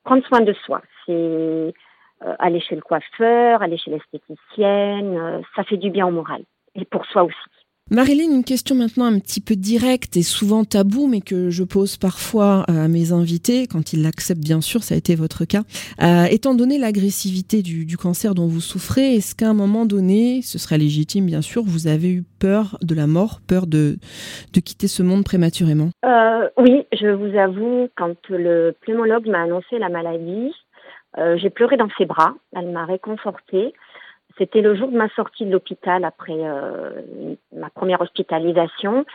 prendre 0.04 0.26
soin 0.26 0.42
de 0.42 0.52
soi. 0.52 0.82
C'est 1.06 1.14
euh, 1.14 2.36
aller 2.40 2.60
chez 2.60 2.76
le 2.76 2.82
coiffeur, 2.82 3.62
aller 3.62 3.78
chez 3.78 3.92
l'esthéticienne. 3.92 5.18
Euh, 5.18 5.42
ça 5.56 5.64
fait 5.64 5.78
du 5.78 5.90
bien 5.90 6.06
au 6.06 6.12
moral 6.12 6.42
et 6.76 6.84
pour 6.84 7.06
soi 7.06 7.24
aussi. 7.24 7.67
Marilyn, 7.90 8.36
une 8.36 8.44
question 8.44 8.76
maintenant 8.76 9.06
un 9.06 9.18
petit 9.18 9.40
peu 9.40 9.56
directe 9.56 10.18
et 10.18 10.22
souvent 10.22 10.66
taboue, 10.66 11.08
mais 11.08 11.22
que 11.22 11.50
je 11.50 11.64
pose 11.64 11.96
parfois 11.96 12.66
à 12.68 12.90
mes 12.90 13.14
invités, 13.14 13.66
quand 13.66 13.94
ils 13.94 14.04
l'acceptent 14.04 14.44
bien 14.44 14.60
sûr, 14.60 14.84
ça 14.84 14.94
a 14.96 14.98
été 14.98 15.16
votre 15.16 15.46
cas. 15.46 15.62
Euh, 16.04 16.26
étant 16.30 16.54
donné 16.54 16.80
l'agressivité 16.80 17.62
du, 17.62 17.96
cancer 17.96 18.36
dont 18.36 18.46
vous 18.46 18.60
souffrez, 18.60 19.16
est-ce 19.16 19.36
qu'à 19.36 19.48
un 19.48 19.54
moment 19.54 19.86
donné, 19.86 20.42
ce 20.42 20.60
serait 20.60 20.78
légitime 20.78 21.26
bien 21.26 21.42
sûr, 21.42 21.64
vous 21.66 21.88
avez 21.88 22.12
eu 22.12 22.24
peur 22.42 22.78
de 22.82 22.94
la 22.94 23.08
mort, 23.08 23.40
peur 23.48 23.68
de, 23.68 23.96
quitter 24.52 24.88
ce 24.88 25.02
monde 25.02 25.24
prématurément? 25.24 25.92
Euh, 26.06 26.50
Oui, 26.58 26.86
je 26.92 27.08
vous 27.08 27.38
avoue, 27.38 27.88
quand 27.96 28.18
le 28.30 28.76
pneumologue 28.82 29.28
m'a 29.28 29.44
annoncé 29.44 29.80
la 29.80 29.88
maladie, 29.88 30.52
euh, 31.18 31.38
j'ai 31.38 31.50
pleuré 31.50 31.78
dans 31.78 31.88
ses 31.98 32.06
bras, 32.06 32.36
elle 32.56 32.70
m'a 32.70 32.86
réconfortée. 32.86 33.74
C'était 34.38 34.62
le 34.62 34.76
jour 34.76 34.90
de 34.90 34.98
ma 34.98 35.10
sortie 35.10 35.46
de 35.46 35.52
l'hôpital 35.52 36.04
après 36.04 36.38
euh, 36.38 36.92
ma 37.56 37.70
première 37.70 38.02
hospitalisation. 38.02 39.06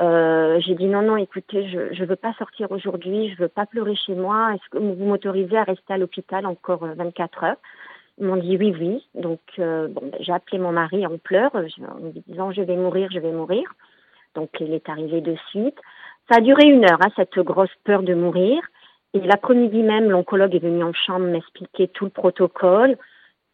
Euh, 0.00 0.60
j'ai 0.60 0.74
dit 0.74 0.86
non, 0.86 1.02
non, 1.02 1.16
écoutez, 1.16 1.68
je 1.68 2.00
ne 2.00 2.06
veux 2.06 2.16
pas 2.16 2.34
sortir 2.34 2.70
aujourd'hui, 2.70 3.30
je 3.30 3.42
veux 3.42 3.48
pas 3.48 3.66
pleurer 3.66 3.96
chez 3.96 4.14
moi. 4.14 4.54
Est-ce 4.54 4.68
que 4.70 4.78
vous 4.78 5.04
m'autorisez 5.04 5.56
à 5.56 5.64
rester 5.64 5.94
à 5.94 5.98
l'hôpital 5.98 6.46
encore 6.46 6.84
24 6.84 7.42
euh, 7.42 7.46
heures? 7.46 7.56
Ils 8.18 8.26
m'ont 8.26 8.36
dit 8.36 8.56
oui, 8.56 8.74
oui. 8.78 9.06
Donc, 9.14 9.40
bon, 9.56 9.88
ben, 10.02 10.18
j'ai 10.20 10.32
appelé 10.32 10.58
mon 10.58 10.72
mari 10.72 11.06
en 11.06 11.18
pleurs, 11.18 11.54
en 11.54 11.60
lui 11.60 12.22
disant 12.26 12.52
je 12.52 12.62
vais 12.62 12.76
mourir, 12.76 13.08
je 13.12 13.20
vais 13.20 13.32
mourir. 13.32 13.72
Donc, 14.34 14.50
il 14.60 14.74
est 14.74 14.88
arrivé 14.88 15.20
de 15.20 15.36
suite. 15.50 15.78
Ça 16.30 16.38
a 16.38 16.40
duré 16.40 16.66
une 16.66 16.84
heure, 16.84 16.98
hein, 17.00 17.10
cette 17.16 17.38
grosse 17.38 17.74
peur 17.84 18.02
de 18.02 18.14
mourir. 18.14 18.60
Et 19.14 19.20
l'après-midi 19.20 19.82
même, 19.82 20.10
l'oncologue 20.10 20.54
est 20.54 20.58
venu 20.58 20.82
en 20.82 20.92
chambre 20.92 21.26
m'expliquer 21.26 21.88
tout 21.88 22.04
le 22.04 22.10
protocole. 22.10 22.96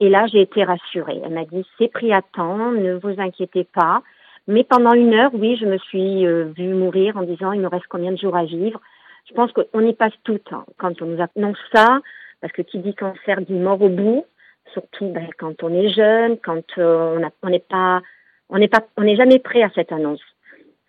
Et 0.01 0.09
là, 0.09 0.27
j'ai 0.27 0.43
été 0.43 0.65
rassurée. 0.65 1.21
Elle 1.25 1.33
m'a 1.33 1.45
dit, 1.45 1.65
c'est 1.79 1.89
pris 1.89 2.13
à 2.13 2.23
temps, 2.23 2.73
ne 2.73 2.95
vous 2.95 3.21
inquiétez 3.21 3.65
pas. 3.65 4.03
Mais 4.47 4.65
pendant 4.65 4.93
une 4.93 5.15
heure, 5.15 5.31
oui, 5.35 5.57
je 5.57 5.65
me 5.65 5.79
suis 5.79 6.27
euh, 6.27 6.53
vue 6.57 6.75
mourir 6.75 7.17
en 7.17 7.23
disant, 7.23 7.53
il 7.53 7.61
me 7.61 7.69
reste 7.69 7.87
combien 7.89 8.13
de 8.13 8.19
jours 8.19 8.37
à 8.37 8.45
vivre? 8.45 8.81
Je 9.29 9.35
pense 9.35 9.51
qu'on 9.53 9.81
y 9.81 9.95
passe 9.95 10.13
toutes 10.25 10.53
hein, 10.53 10.65
quand 10.79 11.01
on 11.01 11.07
nous 11.07 11.23
annonce 11.37 11.59
ça, 11.73 12.01
parce 12.41 12.53
que 12.53 12.61
qui 12.61 12.79
dit 12.79 12.95
cancer 12.95 13.41
dit 13.41 13.55
mort 13.55 13.81
au 13.81 13.89
bout, 13.89 14.27
surtout 14.75 15.07
ben, 15.07 15.29
quand 15.39 15.63
on 15.63 15.73
est 15.73 15.89
jeune, 15.89 16.39
quand 16.39 16.63
euh, 16.77 17.19
on 17.43 17.49
n'est 17.49 17.59
pas, 17.59 18.03
on 18.51 18.59
n'est 18.59 18.69
pas, 18.69 18.85
on 18.99 19.03
n'est 19.03 19.17
jamais 19.17 19.39
prêt 19.39 19.63
à 19.63 19.71
cette 19.75 19.93
annonce. 19.93 20.21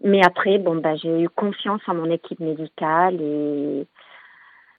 Mais 0.04 0.22
après, 0.26 0.58
bon, 0.58 0.76
ben, 0.76 0.98
j'ai 0.98 1.22
eu 1.24 1.30
confiance 1.30 1.82
en 1.88 1.96
mon 1.96 2.12
équipe 2.12 2.42
médicale 2.42 3.22
et 3.22 3.88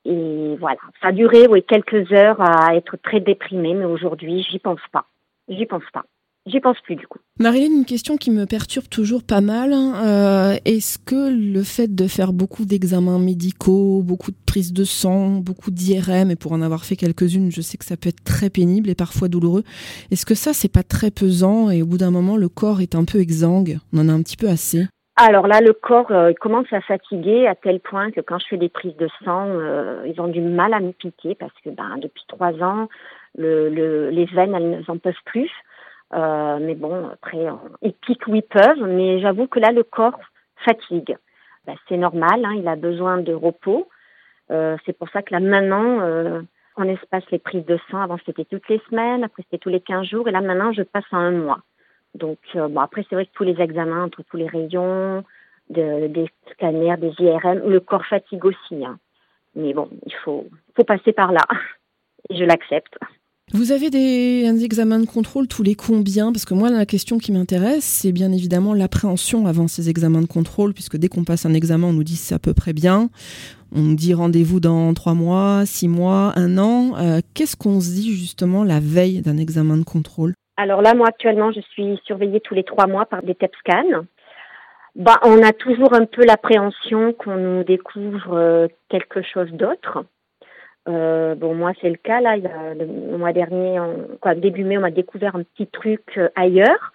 et 0.07 0.57
voilà, 0.61 0.79
ça 1.03 1.09
a 1.09 1.13
duré 1.13 1.47
oui, 1.49 1.65
quelques 1.65 2.13
heures 2.13 2.41
à 2.41 2.77
être 2.77 2.97
très 3.03 3.21
déprimée, 3.21 3.75
mais 3.75 3.85
aujourd'hui, 3.85 4.47
j'y 4.49 4.59
pense 4.59 4.81
pas. 4.93 5.07
J'y 5.49 5.67
pense 5.67 5.83
pas. 5.93 6.05
J'y 6.47 6.61
pense 6.61 6.77
plus 6.85 6.95
du 6.95 7.09
coup. 7.09 7.19
Marilyn, 7.41 7.79
une 7.79 7.85
question 7.85 8.17
qui 8.17 8.31
me 8.31 8.47
perturbe 8.47 8.89
toujours 8.89 9.25
pas 9.25 9.41
mal. 9.41 9.73
Hein. 9.73 9.95
Euh, 10.07 10.57
est-ce 10.65 10.97
que 10.97 11.29
le 11.29 11.63
fait 11.65 11.93
de 11.93 12.07
faire 12.07 12.33
beaucoup 12.33 12.65
d'examens 12.65 13.19
médicaux, 13.19 14.01
beaucoup 14.03 14.31
de 14.31 14.37
prises 14.47 14.73
de 14.73 14.85
sang, 14.85 15.41
beaucoup 15.41 15.73
d'IRM, 15.73 16.31
et 16.31 16.37
pour 16.37 16.53
en 16.53 16.63
avoir 16.63 16.85
fait 16.85 16.95
quelques-unes, 16.95 17.51
je 17.51 17.61
sais 17.61 17.79
que 17.79 17.85
ça 17.85 17.97
peut 17.97 18.11
être 18.11 18.23
très 18.23 18.49
pénible 18.49 18.89
et 18.89 18.95
parfois 18.95 19.27
douloureux. 19.27 19.65
Est-ce 20.13 20.25
que 20.25 20.37
ça, 20.37 20.53
c'est 20.53 20.73
pas 20.73 20.85
très 20.85 21.11
pesant 21.11 21.69
et 21.69 21.83
au 21.83 21.87
bout 21.87 21.99
d'un 21.99 22.13
moment, 22.13 22.37
le 22.37 22.49
corps 22.49 22.81
est 22.81 22.95
un 22.95 23.05
peu 23.05 23.19
exsangue? 23.19 23.79
On 23.93 23.99
en 23.99 24.09
a 24.09 24.13
un 24.13 24.23
petit 24.23 24.37
peu 24.37 24.49
assez 24.49 24.87
alors 25.17 25.47
là, 25.47 25.63
le 25.63 25.73
corps 25.73 26.11
euh, 26.11 26.35
commence 26.35 26.71
à 26.75 26.83
fatiguer 26.83 27.47
à 27.47 27.55
tel 27.55 27.81
point 27.81 28.11
que 28.11 28.21
quand 28.21 28.39
je 28.39 28.49
fais 28.49 28.59
des 28.59 28.69
prises 28.69 28.97
de 28.97 29.09
sang, 29.25 29.47
euh, 29.49 30.03
ils 30.07 30.21
ont 30.21 30.29
du 30.29 30.43
mal 30.43 30.75
à 30.75 30.81
me 30.81 30.93
piquer 30.93 31.35
parce 31.35 31.55
que 31.65 31.71
ben, 31.71 31.97
depuis 31.97 32.25
trois 32.29 32.53
ans, 32.63 32.89
le, 33.35 33.71
le, 33.71 34.11
les 34.11 34.27
veines, 34.27 34.55
elles 34.55 34.85
n'en 34.87 34.99
peuvent 34.99 35.15
plus. 35.25 35.51
Euh, 36.13 36.59
mais 36.61 36.75
bon, 36.75 37.09
après, 37.09 37.47
ils 37.81 37.95
piquent 37.95 38.27
où 38.27 38.35
ils 38.35 38.43
peuvent, 38.43 38.85
mais 38.87 39.19
j'avoue 39.21 39.47
que 39.47 39.59
là, 39.59 39.73
le 39.73 39.85
corps 39.85 40.21
fatigue. 40.57 41.17
Ben, 41.67 41.77
c'est 41.89 41.97
normal, 41.97 42.45
hein, 42.45 42.55
il 42.55 42.69
a 42.69 42.77
besoin 42.77 43.17
de 43.17 43.33
repos. 43.33 43.89
c'est 44.51 44.97
pour 44.99 45.09
ça 45.09 45.23
que 45.23 45.33
là, 45.33 45.41
maintenant, 45.41 46.45
on 46.77 46.85
espace 46.85 47.25
les 47.31 47.39
prises 47.39 47.65
de 47.65 47.79
sang. 47.91 48.03
Avant, 48.03 48.19
c'était 48.27 48.45
toutes 48.45 48.69
les 48.69 48.83
semaines, 48.91 49.25
après, 49.25 49.45
c'était 49.45 49.59
tous 49.59 49.71
les 49.71 49.81
15 49.81 50.07
jours, 50.07 50.29
et 50.29 50.31
là, 50.31 50.43
maintenant, 50.43 50.73
je 50.73 50.83
passe 50.83 51.05
à 51.11 51.17
un 51.17 51.33
mois. 51.33 51.61
Donc, 52.17 52.39
euh, 52.55 52.69
bon, 52.69 52.81
après, 52.81 53.05
c'est 53.09 53.15
vrai 53.15 53.27
que 53.27 53.33
tous 53.33 53.45
les 53.45 53.61
examens, 53.61 54.09
tous 54.09 54.37
les 54.37 54.47
rayons, 54.47 55.25
des 55.71 56.31
scanners, 56.53 56.97
des 56.99 57.13
IRM. 57.19 57.69
Le 57.69 57.81
corps 57.81 58.07
fatigue 58.07 58.45
aussi. 58.45 58.85
Hein. 58.85 58.99
Mais 59.55 59.75
bon, 59.75 59.89
il 60.05 60.15
faut, 60.25 60.47
faut 60.75 60.85
passer 60.85 61.13
par 61.13 61.33
là. 61.33 61.43
Je 62.31 62.45
l'accepte. 62.45 62.99
Vous 63.53 63.71
avez 63.71 63.91
des 63.91 64.65
examens 64.65 64.99
de 64.99 65.07
contrôle 65.07 65.47
tous 65.47 65.63
les 65.63 65.77
combien? 65.77 66.33
Parce 66.33 66.45
que 66.45 66.55
moi, 66.55 66.69
la 66.69 66.85
question 66.85 67.19
qui 67.19 67.31
m'intéresse, 67.31 67.85
c'est 67.85 68.11
bien 68.11 68.33
évidemment 68.33 68.75
l'appréhension 68.75 69.47
avant 69.47 69.69
ces 69.69 69.89
examens 69.89 70.21
de 70.21 70.27
contrôle, 70.27 70.75
puisque 70.75 70.97
dès 70.97 71.07
qu'on 71.07 71.23
passe 71.23 71.47
un 71.47 71.55
examen, 71.55 71.87
on 71.87 71.93
nous 71.93 72.03
dit 72.03 72.17
c'est 72.17 72.35
à 72.35 72.41
peu 72.41 72.55
près 72.55 72.73
bien. 72.73 73.09
On 73.73 73.83
nous 73.83 73.95
dit 73.95 74.15
rendez-vous 74.15 74.59
dans 74.59 74.93
trois 74.95 75.15
mois, 75.15 75.65
six 75.65 75.87
mois, 75.87 76.33
un 76.35 76.59
an. 76.59 76.97
Euh, 76.97 77.21
qu'est-ce 77.35 77.57
qu'on 77.57 77.81
se 77.81 77.91
dit 77.91 78.17
justement 78.17 78.65
la 78.65 78.81
veille 78.81 79.23
d'un 79.23 79.37
examen 79.37 79.77
de 79.77 79.85
contrôle? 79.85 80.35
Alors 80.57 80.83
là, 80.83 80.95
moi 80.95 81.09
actuellement, 81.09 81.53
je 81.53 81.61
suis 81.61 82.01
surveillée 82.05 82.41
tous 82.41 82.55
les 82.55 82.65
trois 82.65 82.87
mois 82.87 83.07
par 83.07 83.23
des 83.23 83.35
TEP 83.35 83.55
scans. 83.57 84.05
Bah, 84.95 85.21
on 85.23 85.43
a 85.43 85.53
toujours 85.53 85.93
un 85.93 86.07
peu 86.07 86.25
l'appréhension 86.25 87.13
qu'on 87.13 87.37
nous 87.37 87.65
découvre 87.65 88.33
euh, 88.33 88.69
quelque 88.89 89.21
chose 89.23 89.53
d'autre. 89.53 90.05
Euh, 90.89 91.35
bon, 91.35 91.55
moi, 91.55 91.73
c'est 91.81 91.91
le 91.91 91.97
cas. 91.97 92.21
Là, 92.21 92.37
il 92.37 92.45
y 92.45 92.47
a, 92.47 92.75
le, 92.75 92.87
mois 93.19 93.33
dernier, 93.33 93.81
quoi, 94.21 94.35
début 94.35 94.65
mai, 94.65 94.79
on 94.79 94.83
m'a 94.83 94.91
découvert 94.91 95.37
un 95.37 95.43
petit 95.43 95.67
truc 95.67 96.03
euh, 96.17 96.29
ailleurs 96.37 96.93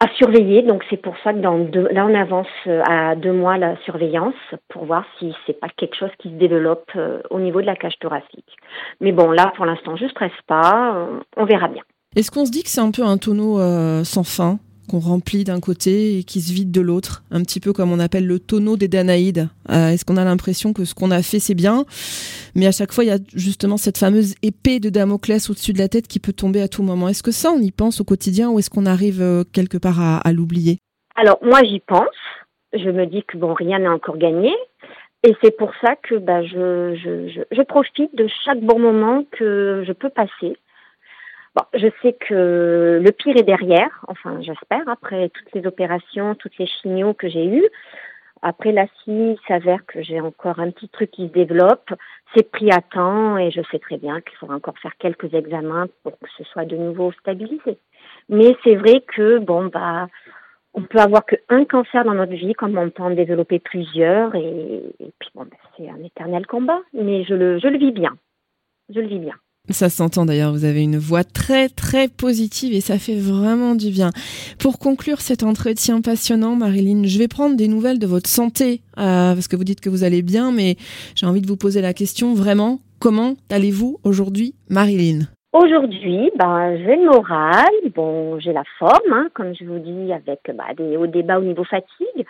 à 0.00 0.08
surveiller. 0.14 0.62
Donc, 0.62 0.84
c'est 0.88 0.96
pour 0.96 1.16
ça 1.24 1.32
que 1.32 1.38
dans 1.38 1.58
deux, 1.58 1.88
là, 1.88 2.06
on 2.06 2.14
avance 2.14 2.46
euh, 2.66 2.82
à 2.88 3.16
deux 3.16 3.32
mois 3.32 3.58
la 3.58 3.76
surveillance 3.78 4.34
pour 4.68 4.84
voir 4.84 5.04
si 5.18 5.34
c'est 5.46 5.58
pas 5.58 5.68
quelque 5.76 5.96
chose 5.96 6.10
qui 6.18 6.30
se 6.30 6.34
développe 6.34 6.92
au 7.30 7.40
niveau 7.40 7.60
de 7.60 7.66
la 7.66 7.76
cage 7.76 7.98
thoracique. 7.98 8.56
Mais 9.00 9.12
bon, 9.12 9.30
là, 9.30 9.52
pour 9.56 9.66
l'instant, 9.66 9.96
je 9.96 10.06
stresse 10.06 10.32
pas. 10.46 11.08
on 11.36 11.44
verra 11.44 11.68
bien. 11.68 11.82
Est-ce 12.16 12.30
qu'on 12.30 12.44
se 12.44 12.50
dit 12.50 12.62
que 12.62 12.68
c'est 12.68 12.80
un 12.80 12.90
peu 12.90 13.02
un 13.02 13.18
tonneau 13.18 13.58
sans 14.04 14.24
fin 14.24 14.58
qu'on 14.90 14.98
remplit 14.98 15.44
d'un 15.44 15.60
côté 15.60 16.18
et 16.18 16.24
qui 16.24 16.40
se 16.40 16.52
vide 16.52 16.72
de 16.72 16.80
l'autre, 16.80 17.22
un 17.30 17.42
petit 17.42 17.60
peu 17.60 17.72
comme 17.72 17.92
on 17.92 18.00
appelle 18.00 18.26
le 18.26 18.40
tonneau 18.40 18.76
des 18.76 18.88
Danaïdes. 18.88 19.48
Euh, 19.70 19.90
est-ce 19.90 20.04
qu'on 20.04 20.16
a 20.16 20.24
l'impression 20.24 20.72
que 20.72 20.84
ce 20.84 20.94
qu'on 20.94 21.12
a 21.12 21.22
fait 21.22 21.38
c'est 21.38 21.54
bien, 21.54 21.84
mais 22.56 22.66
à 22.66 22.72
chaque 22.72 22.92
fois 22.92 23.04
il 23.04 23.08
y 23.08 23.12
a 23.12 23.18
justement 23.34 23.76
cette 23.76 23.98
fameuse 23.98 24.34
épée 24.42 24.80
de 24.80 24.90
Damoclès 24.90 25.48
au-dessus 25.48 25.72
de 25.72 25.78
la 25.78 25.88
tête 25.88 26.08
qui 26.08 26.18
peut 26.18 26.32
tomber 26.32 26.60
à 26.60 26.68
tout 26.68 26.82
moment. 26.82 27.08
Est-ce 27.08 27.22
que 27.22 27.30
ça 27.30 27.50
on 27.52 27.60
y 27.60 27.70
pense 27.70 28.00
au 28.00 28.04
quotidien 28.04 28.50
ou 28.50 28.58
est-ce 28.58 28.70
qu'on 28.70 28.86
arrive 28.86 29.22
euh, 29.22 29.44
quelque 29.52 29.78
part 29.78 30.00
à, 30.00 30.32
l'oublier? 30.32 30.78
Alors 31.14 31.38
moi 31.42 31.62
j'y 31.62 31.80
pense. 31.80 32.08
Je 32.72 32.90
me 32.90 33.06
dis 33.06 33.22
que 33.24 33.36
bon 33.36 33.54
rien 33.54 33.78
n'est 33.78 33.88
encore 33.88 34.18
gagné. 34.18 34.52
Et 35.22 35.36
c'est 35.42 35.56
pour 35.56 35.70
ça 35.82 35.96
que 35.96 36.14
bah, 36.16 36.42
je 36.42 37.62
profite 37.62 38.14
de 38.16 38.26
chaque 38.44 38.60
bon 38.60 38.78
moment 38.78 39.24
que 39.30 39.84
je 39.86 39.92
peux 39.92 40.08
passer 40.08 40.56
Bon, 41.56 41.64
je 41.74 41.88
sais 42.00 42.12
que 42.12 43.00
le 43.02 43.12
pire 43.12 43.36
est 43.36 43.42
derrière, 43.42 44.04
enfin 44.06 44.40
j'espère, 44.40 44.88
après 44.88 45.30
toutes 45.30 45.52
les 45.52 45.66
opérations, 45.66 46.36
toutes 46.36 46.56
les 46.58 46.66
chignots 46.66 47.14
que 47.14 47.28
j'ai 47.28 47.46
eues. 47.46 47.68
Après 48.42 48.72
la 48.72 48.86
scie, 48.86 49.34
il 49.34 49.38
s'avère 49.46 49.84
que 49.84 50.00
j'ai 50.00 50.20
encore 50.20 50.60
un 50.60 50.70
petit 50.70 50.88
truc 50.88 51.10
qui 51.10 51.26
se 51.28 51.32
développe. 51.32 51.92
C'est 52.34 52.50
pris 52.50 52.70
à 52.70 52.80
temps 52.80 53.36
et 53.36 53.50
je 53.50 53.60
sais 53.70 53.78
très 53.80 53.98
bien 53.98 54.20
qu'il 54.20 54.36
faudra 54.38 54.54
encore 54.54 54.78
faire 54.78 54.96
quelques 54.98 55.34
examens 55.34 55.88
pour 56.02 56.18
que 56.18 56.28
ce 56.38 56.44
soit 56.44 56.64
de 56.64 56.76
nouveau 56.76 57.12
stabilisé. 57.12 57.78
Mais 58.28 58.56
c'est 58.64 58.76
vrai 58.76 59.02
que 59.06 59.38
bon 59.38 59.66
bah 59.66 60.06
on 60.74 60.82
peut 60.82 60.98
avoir 60.98 61.24
qu'un 61.26 61.64
cancer 61.64 62.04
dans 62.04 62.14
notre 62.14 62.32
vie, 62.32 62.54
comme 62.54 62.78
on 62.78 62.90
peut 62.90 63.02
en 63.02 63.10
développer 63.10 63.58
plusieurs, 63.58 64.34
et, 64.36 64.82
puis 65.18 65.30
bon, 65.34 65.42
bah, 65.42 65.56
c'est 65.76 65.88
un 65.88 66.02
éternel 66.04 66.46
combat. 66.46 66.80
Mais 66.92 67.24
je 67.24 67.34
le, 67.34 67.58
je 67.58 67.68
le 67.68 67.78
vis 67.78 67.92
bien. 67.92 68.16
Je 68.88 69.00
le 69.00 69.06
vis 69.06 69.18
bien. 69.18 69.34
Ça 69.68 69.88
s'entend 69.88 70.24
d'ailleurs, 70.24 70.52
vous 70.52 70.64
avez 70.64 70.82
une 70.82 70.96
voix 70.96 71.22
très 71.22 71.68
très 71.68 72.08
positive 72.08 72.72
et 72.72 72.80
ça 72.80 72.98
fait 72.98 73.14
vraiment 73.14 73.74
du 73.74 73.90
bien. 73.90 74.10
Pour 74.58 74.78
conclure 74.78 75.20
cet 75.20 75.42
entretien 75.42 76.00
passionnant, 76.00 76.56
Marilyn, 76.56 77.04
je 77.04 77.18
vais 77.18 77.28
prendre 77.28 77.56
des 77.56 77.68
nouvelles 77.68 77.98
de 77.98 78.06
votre 78.06 78.28
santé, 78.28 78.80
euh, 78.98 79.34
parce 79.34 79.46
que 79.46 79.56
vous 79.56 79.64
dites 79.64 79.80
que 79.80 79.90
vous 79.90 80.02
allez 80.02 80.22
bien, 80.22 80.50
mais 80.50 80.76
j'ai 81.14 81.26
envie 81.26 81.42
de 81.42 81.46
vous 81.46 81.56
poser 81.56 81.82
la 81.82 81.92
question 81.92 82.34
vraiment, 82.34 82.80
comment 82.98 83.34
allez-vous 83.50 83.98
aujourd'hui, 84.02 84.54
Marilyn? 84.70 85.26
Aujourd'hui, 85.52 86.30
ben, 86.36 86.76
j'ai 86.78 86.96
le 86.96 87.06
moral, 87.06 87.70
bon, 87.94 88.40
j'ai 88.40 88.52
la 88.52 88.64
forme, 88.78 89.12
hein, 89.12 89.28
comme 89.34 89.54
je 89.54 89.64
vous 89.64 89.78
dis, 89.78 90.12
avec 90.12 90.40
bah, 90.54 90.74
des 90.76 90.96
hauts 90.96 91.06
débats 91.06 91.38
au 91.38 91.44
niveau 91.44 91.64
fatigue, 91.64 92.26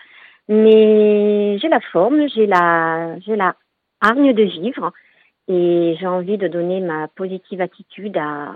mais 0.48 1.58
j'ai 1.58 1.68
la 1.68 1.80
forme, 1.92 2.28
j'ai 2.34 2.46
la, 2.46 3.18
j'ai 3.20 3.36
la 3.36 3.54
hargne 4.00 4.32
de 4.34 4.42
vivre. 4.42 4.92
Et 5.52 5.96
j'ai 5.98 6.06
envie 6.06 6.38
de 6.38 6.46
donner 6.46 6.80
ma 6.80 7.08
positive 7.08 7.60
attitude 7.60 8.16
à 8.16 8.54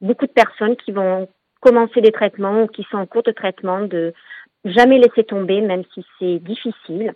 beaucoup 0.00 0.26
de 0.26 0.32
personnes 0.32 0.76
qui 0.76 0.92
vont 0.92 1.28
commencer 1.60 2.00
des 2.00 2.12
traitements 2.12 2.62
ou 2.62 2.66
qui 2.68 2.84
sont 2.84 2.98
en 2.98 3.06
cours 3.06 3.24
de 3.24 3.32
traitement, 3.32 3.80
de 3.80 4.14
jamais 4.64 4.98
laisser 4.98 5.24
tomber, 5.24 5.60
même 5.60 5.82
si 5.92 6.06
c'est 6.18 6.38
difficile. 6.38 7.14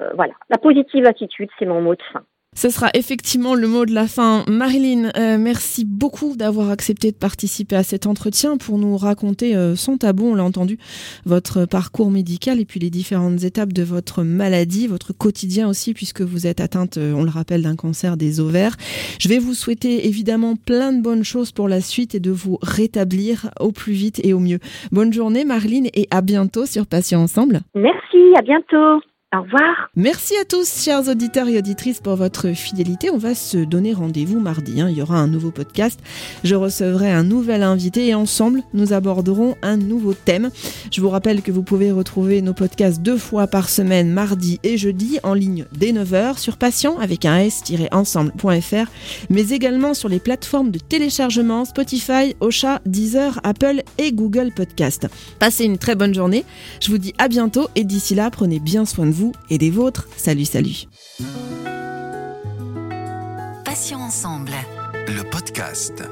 Euh, 0.00 0.10
voilà, 0.14 0.34
la 0.48 0.58
positive 0.58 1.06
attitude, 1.06 1.50
c'est 1.58 1.66
mon 1.66 1.80
mot 1.80 1.96
de 1.96 2.02
fin. 2.12 2.22
Ce 2.58 2.70
sera 2.70 2.90
effectivement 2.92 3.54
le 3.54 3.68
mot 3.68 3.86
de 3.86 3.94
la 3.94 4.08
fin. 4.08 4.42
Marilyn, 4.48 5.12
euh, 5.16 5.38
merci 5.38 5.84
beaucoup 5.84 6.34
d'avoir 6.36 6.70
accepté 6.70 7.12
de 7.12 7.16
participer 7.16 7.76
à 7.76 7.84
cet 7.84 8.04
entretien 8.04 8.56
pour 8.56 8.78
nous 8.78 8.96
raconter 8.96 9.54
euh, 9.54 9.76
son 9.76 9.96
tabou, 9.96 10.32
on 10.32 10.34
l'a 10.34 10.42
entendu, 10.42 10.76
votre 11.24 11.66
parcours 11.66 12.10
médical 12.10 12.58
et 12.58 12.64
puis 12.64 12.80
les 12.80 12.90
différentes 12.90 13.44
étapes 13.44 13.72
de 13.72 13.84
votre 13.84 14.24
maladie, 14.24 14.88
votre 14.88 15.12
quotidien 15.12 15.68
aussi, 15.68 15.94
puisque 15.94 16.22
vous 16.22 16.48
êtes 16.48 16.60
atteinte, 16.60 16.98
euh, 16.98 17.12
on 17.12 17.22
le 17.22 17.30
rappelle, 17.30 17.62
d'un 17.62 17.76
cancer 17.76 18.16
des 18.16 18.40
ovaires. 18.40 18.74
Je 19.20 19.28
vais 19.28 19.38
vous 19.38 19.54
souhaiter 19.54 20.08
évidemment 20.08 20.56
plein 20.56 20.92
de 20.92 21.00
bonnes 21.00 21.22
choses 21.22 21.52
pour 21.52 21.68
la 21.68 21.80
suite 21.80 22.16
et 22.16 22.20
de 22.20 22.32
vous 22.32 22.58
rétablir 22.60 23.50
au 23.60 23.70
plus 23.70 23.92
vite 23.92 24.20
et 24.24 24.32
au 24.32 24.40
mieux. 24.40 24.58
Bonne 24.90 25.12
journée 25.12 25.44
Marilyn 25.44 25.84
et 25.94 26.08
à 26.10 26.22
bientôt 26.22 26.66
sur 26.66 26.88
Patient 26.88 27.20
Ensemble. 27.20 27.60
Merci, 27.76 28.34
à 28.36 28.42
bientôt. 28.42 29.00
Au 29.36 29.42
revoir. 29.42 29.90
Merci 29.94 30.34
à 30.40 30.46
tous, 30.46 30.82
chers 30.82 31.06
auditeurs 31.06 31.48
et 31.48 31.58
auditrices, 31.58 32.00
pour 32.00 32.16
votre 32.16 32.52
fidélité. 32.54 33.10
On 33.10 33.18
va 33.18 33.34
se 33.34 33.58
donner 33.58 33.92
rendez-vous 33.92 34.40
mardi. 34.40 34.80
Hein. 34.80 34.88
Il 34.88 34.96
y 34.96 35.02
aura 35.02 35.18
un 35.18 35.26
nouveau 35.26 35.50
podcast. 35.50 36.00
Je 36.44 36.54
recevrai 36.54 37.10
un 37.10 37.24
nouvel 37.24 37.62
invité 37.62 38.06
et 38.06 38.14
ensemble, 38.14 38.62
nous 38.72 38.94
aborderons 38.94 39.54
un 39.60 39.76
nouveau 39.76 40.14
thème. 40.14 40.48
Je 40.90 41.02
vous 41.02 41.10
rappelle 41.10 41.42
que 41.42 41.52
vous 41.52 41.62
pouvez 41.62 41.92
retrouver 41.92 42.40
nos 42.40 42.54
podcasts 42.54 43.02
deux 43.02 43.18
fois 43.18 43.46
par 43.48 43.68
semaine, 43.68 44.10
mardi 44.10 44.60
et 44.62 44.78
jeudi, 44.78 45.18
en 45.22 45.34
ligne 45.34 45.66
dès 45.72 45.92
9h 45.92 46.38
sur 46.38 46.56
patient 46.56 46.96
avec 46.98 47.26
un 47.26 47.40
s-ensemble.fr, 47.40 48.90
mais 49.28 49.50
également 49.50 49.92
sur 49.92 50.08
les 50.08 50.20
plateformes 50.20 50.70
de 50.70 50.78
téléchargement 50.78 51.66
Spotify, 51.66 52.34
Ocha, 52.40 52.80
Deezer, 52.86 53.40
Apple 53.42 53.82
et 53.98 54.10
Google 54.10 54.52
Podcast. 54.56 55.06
Passez 55.38 55.64
une 55.64 55.76
très 55.76 55.96
bonne 55.96 56.14
journée. 56.14 56.46
Je 56.80 56.90
vous 56.90 56.98
dis 56.98 57.12
à 57.18 57.28
bientôt 57.28 57.68
et 57.74 57.84
d'ici 57.84 58.14
là, 58.14 58.30
prenez 58.30 58.58
bien 58.58 58.86
soin 58.86 59.04
de 59.04 59.10
vous 59.10 59.17
vous 59.18 59.32
et 59.50 59.58
des 59.58 59.70
vôtres. 59.70 60.06
Salut, 60.16 60.44
salut. 60.44 60.86
Passions 63.64 64.00
ensemble. 64.00 64.52
Le 65.08 65.28
podcast. 65.28 66.04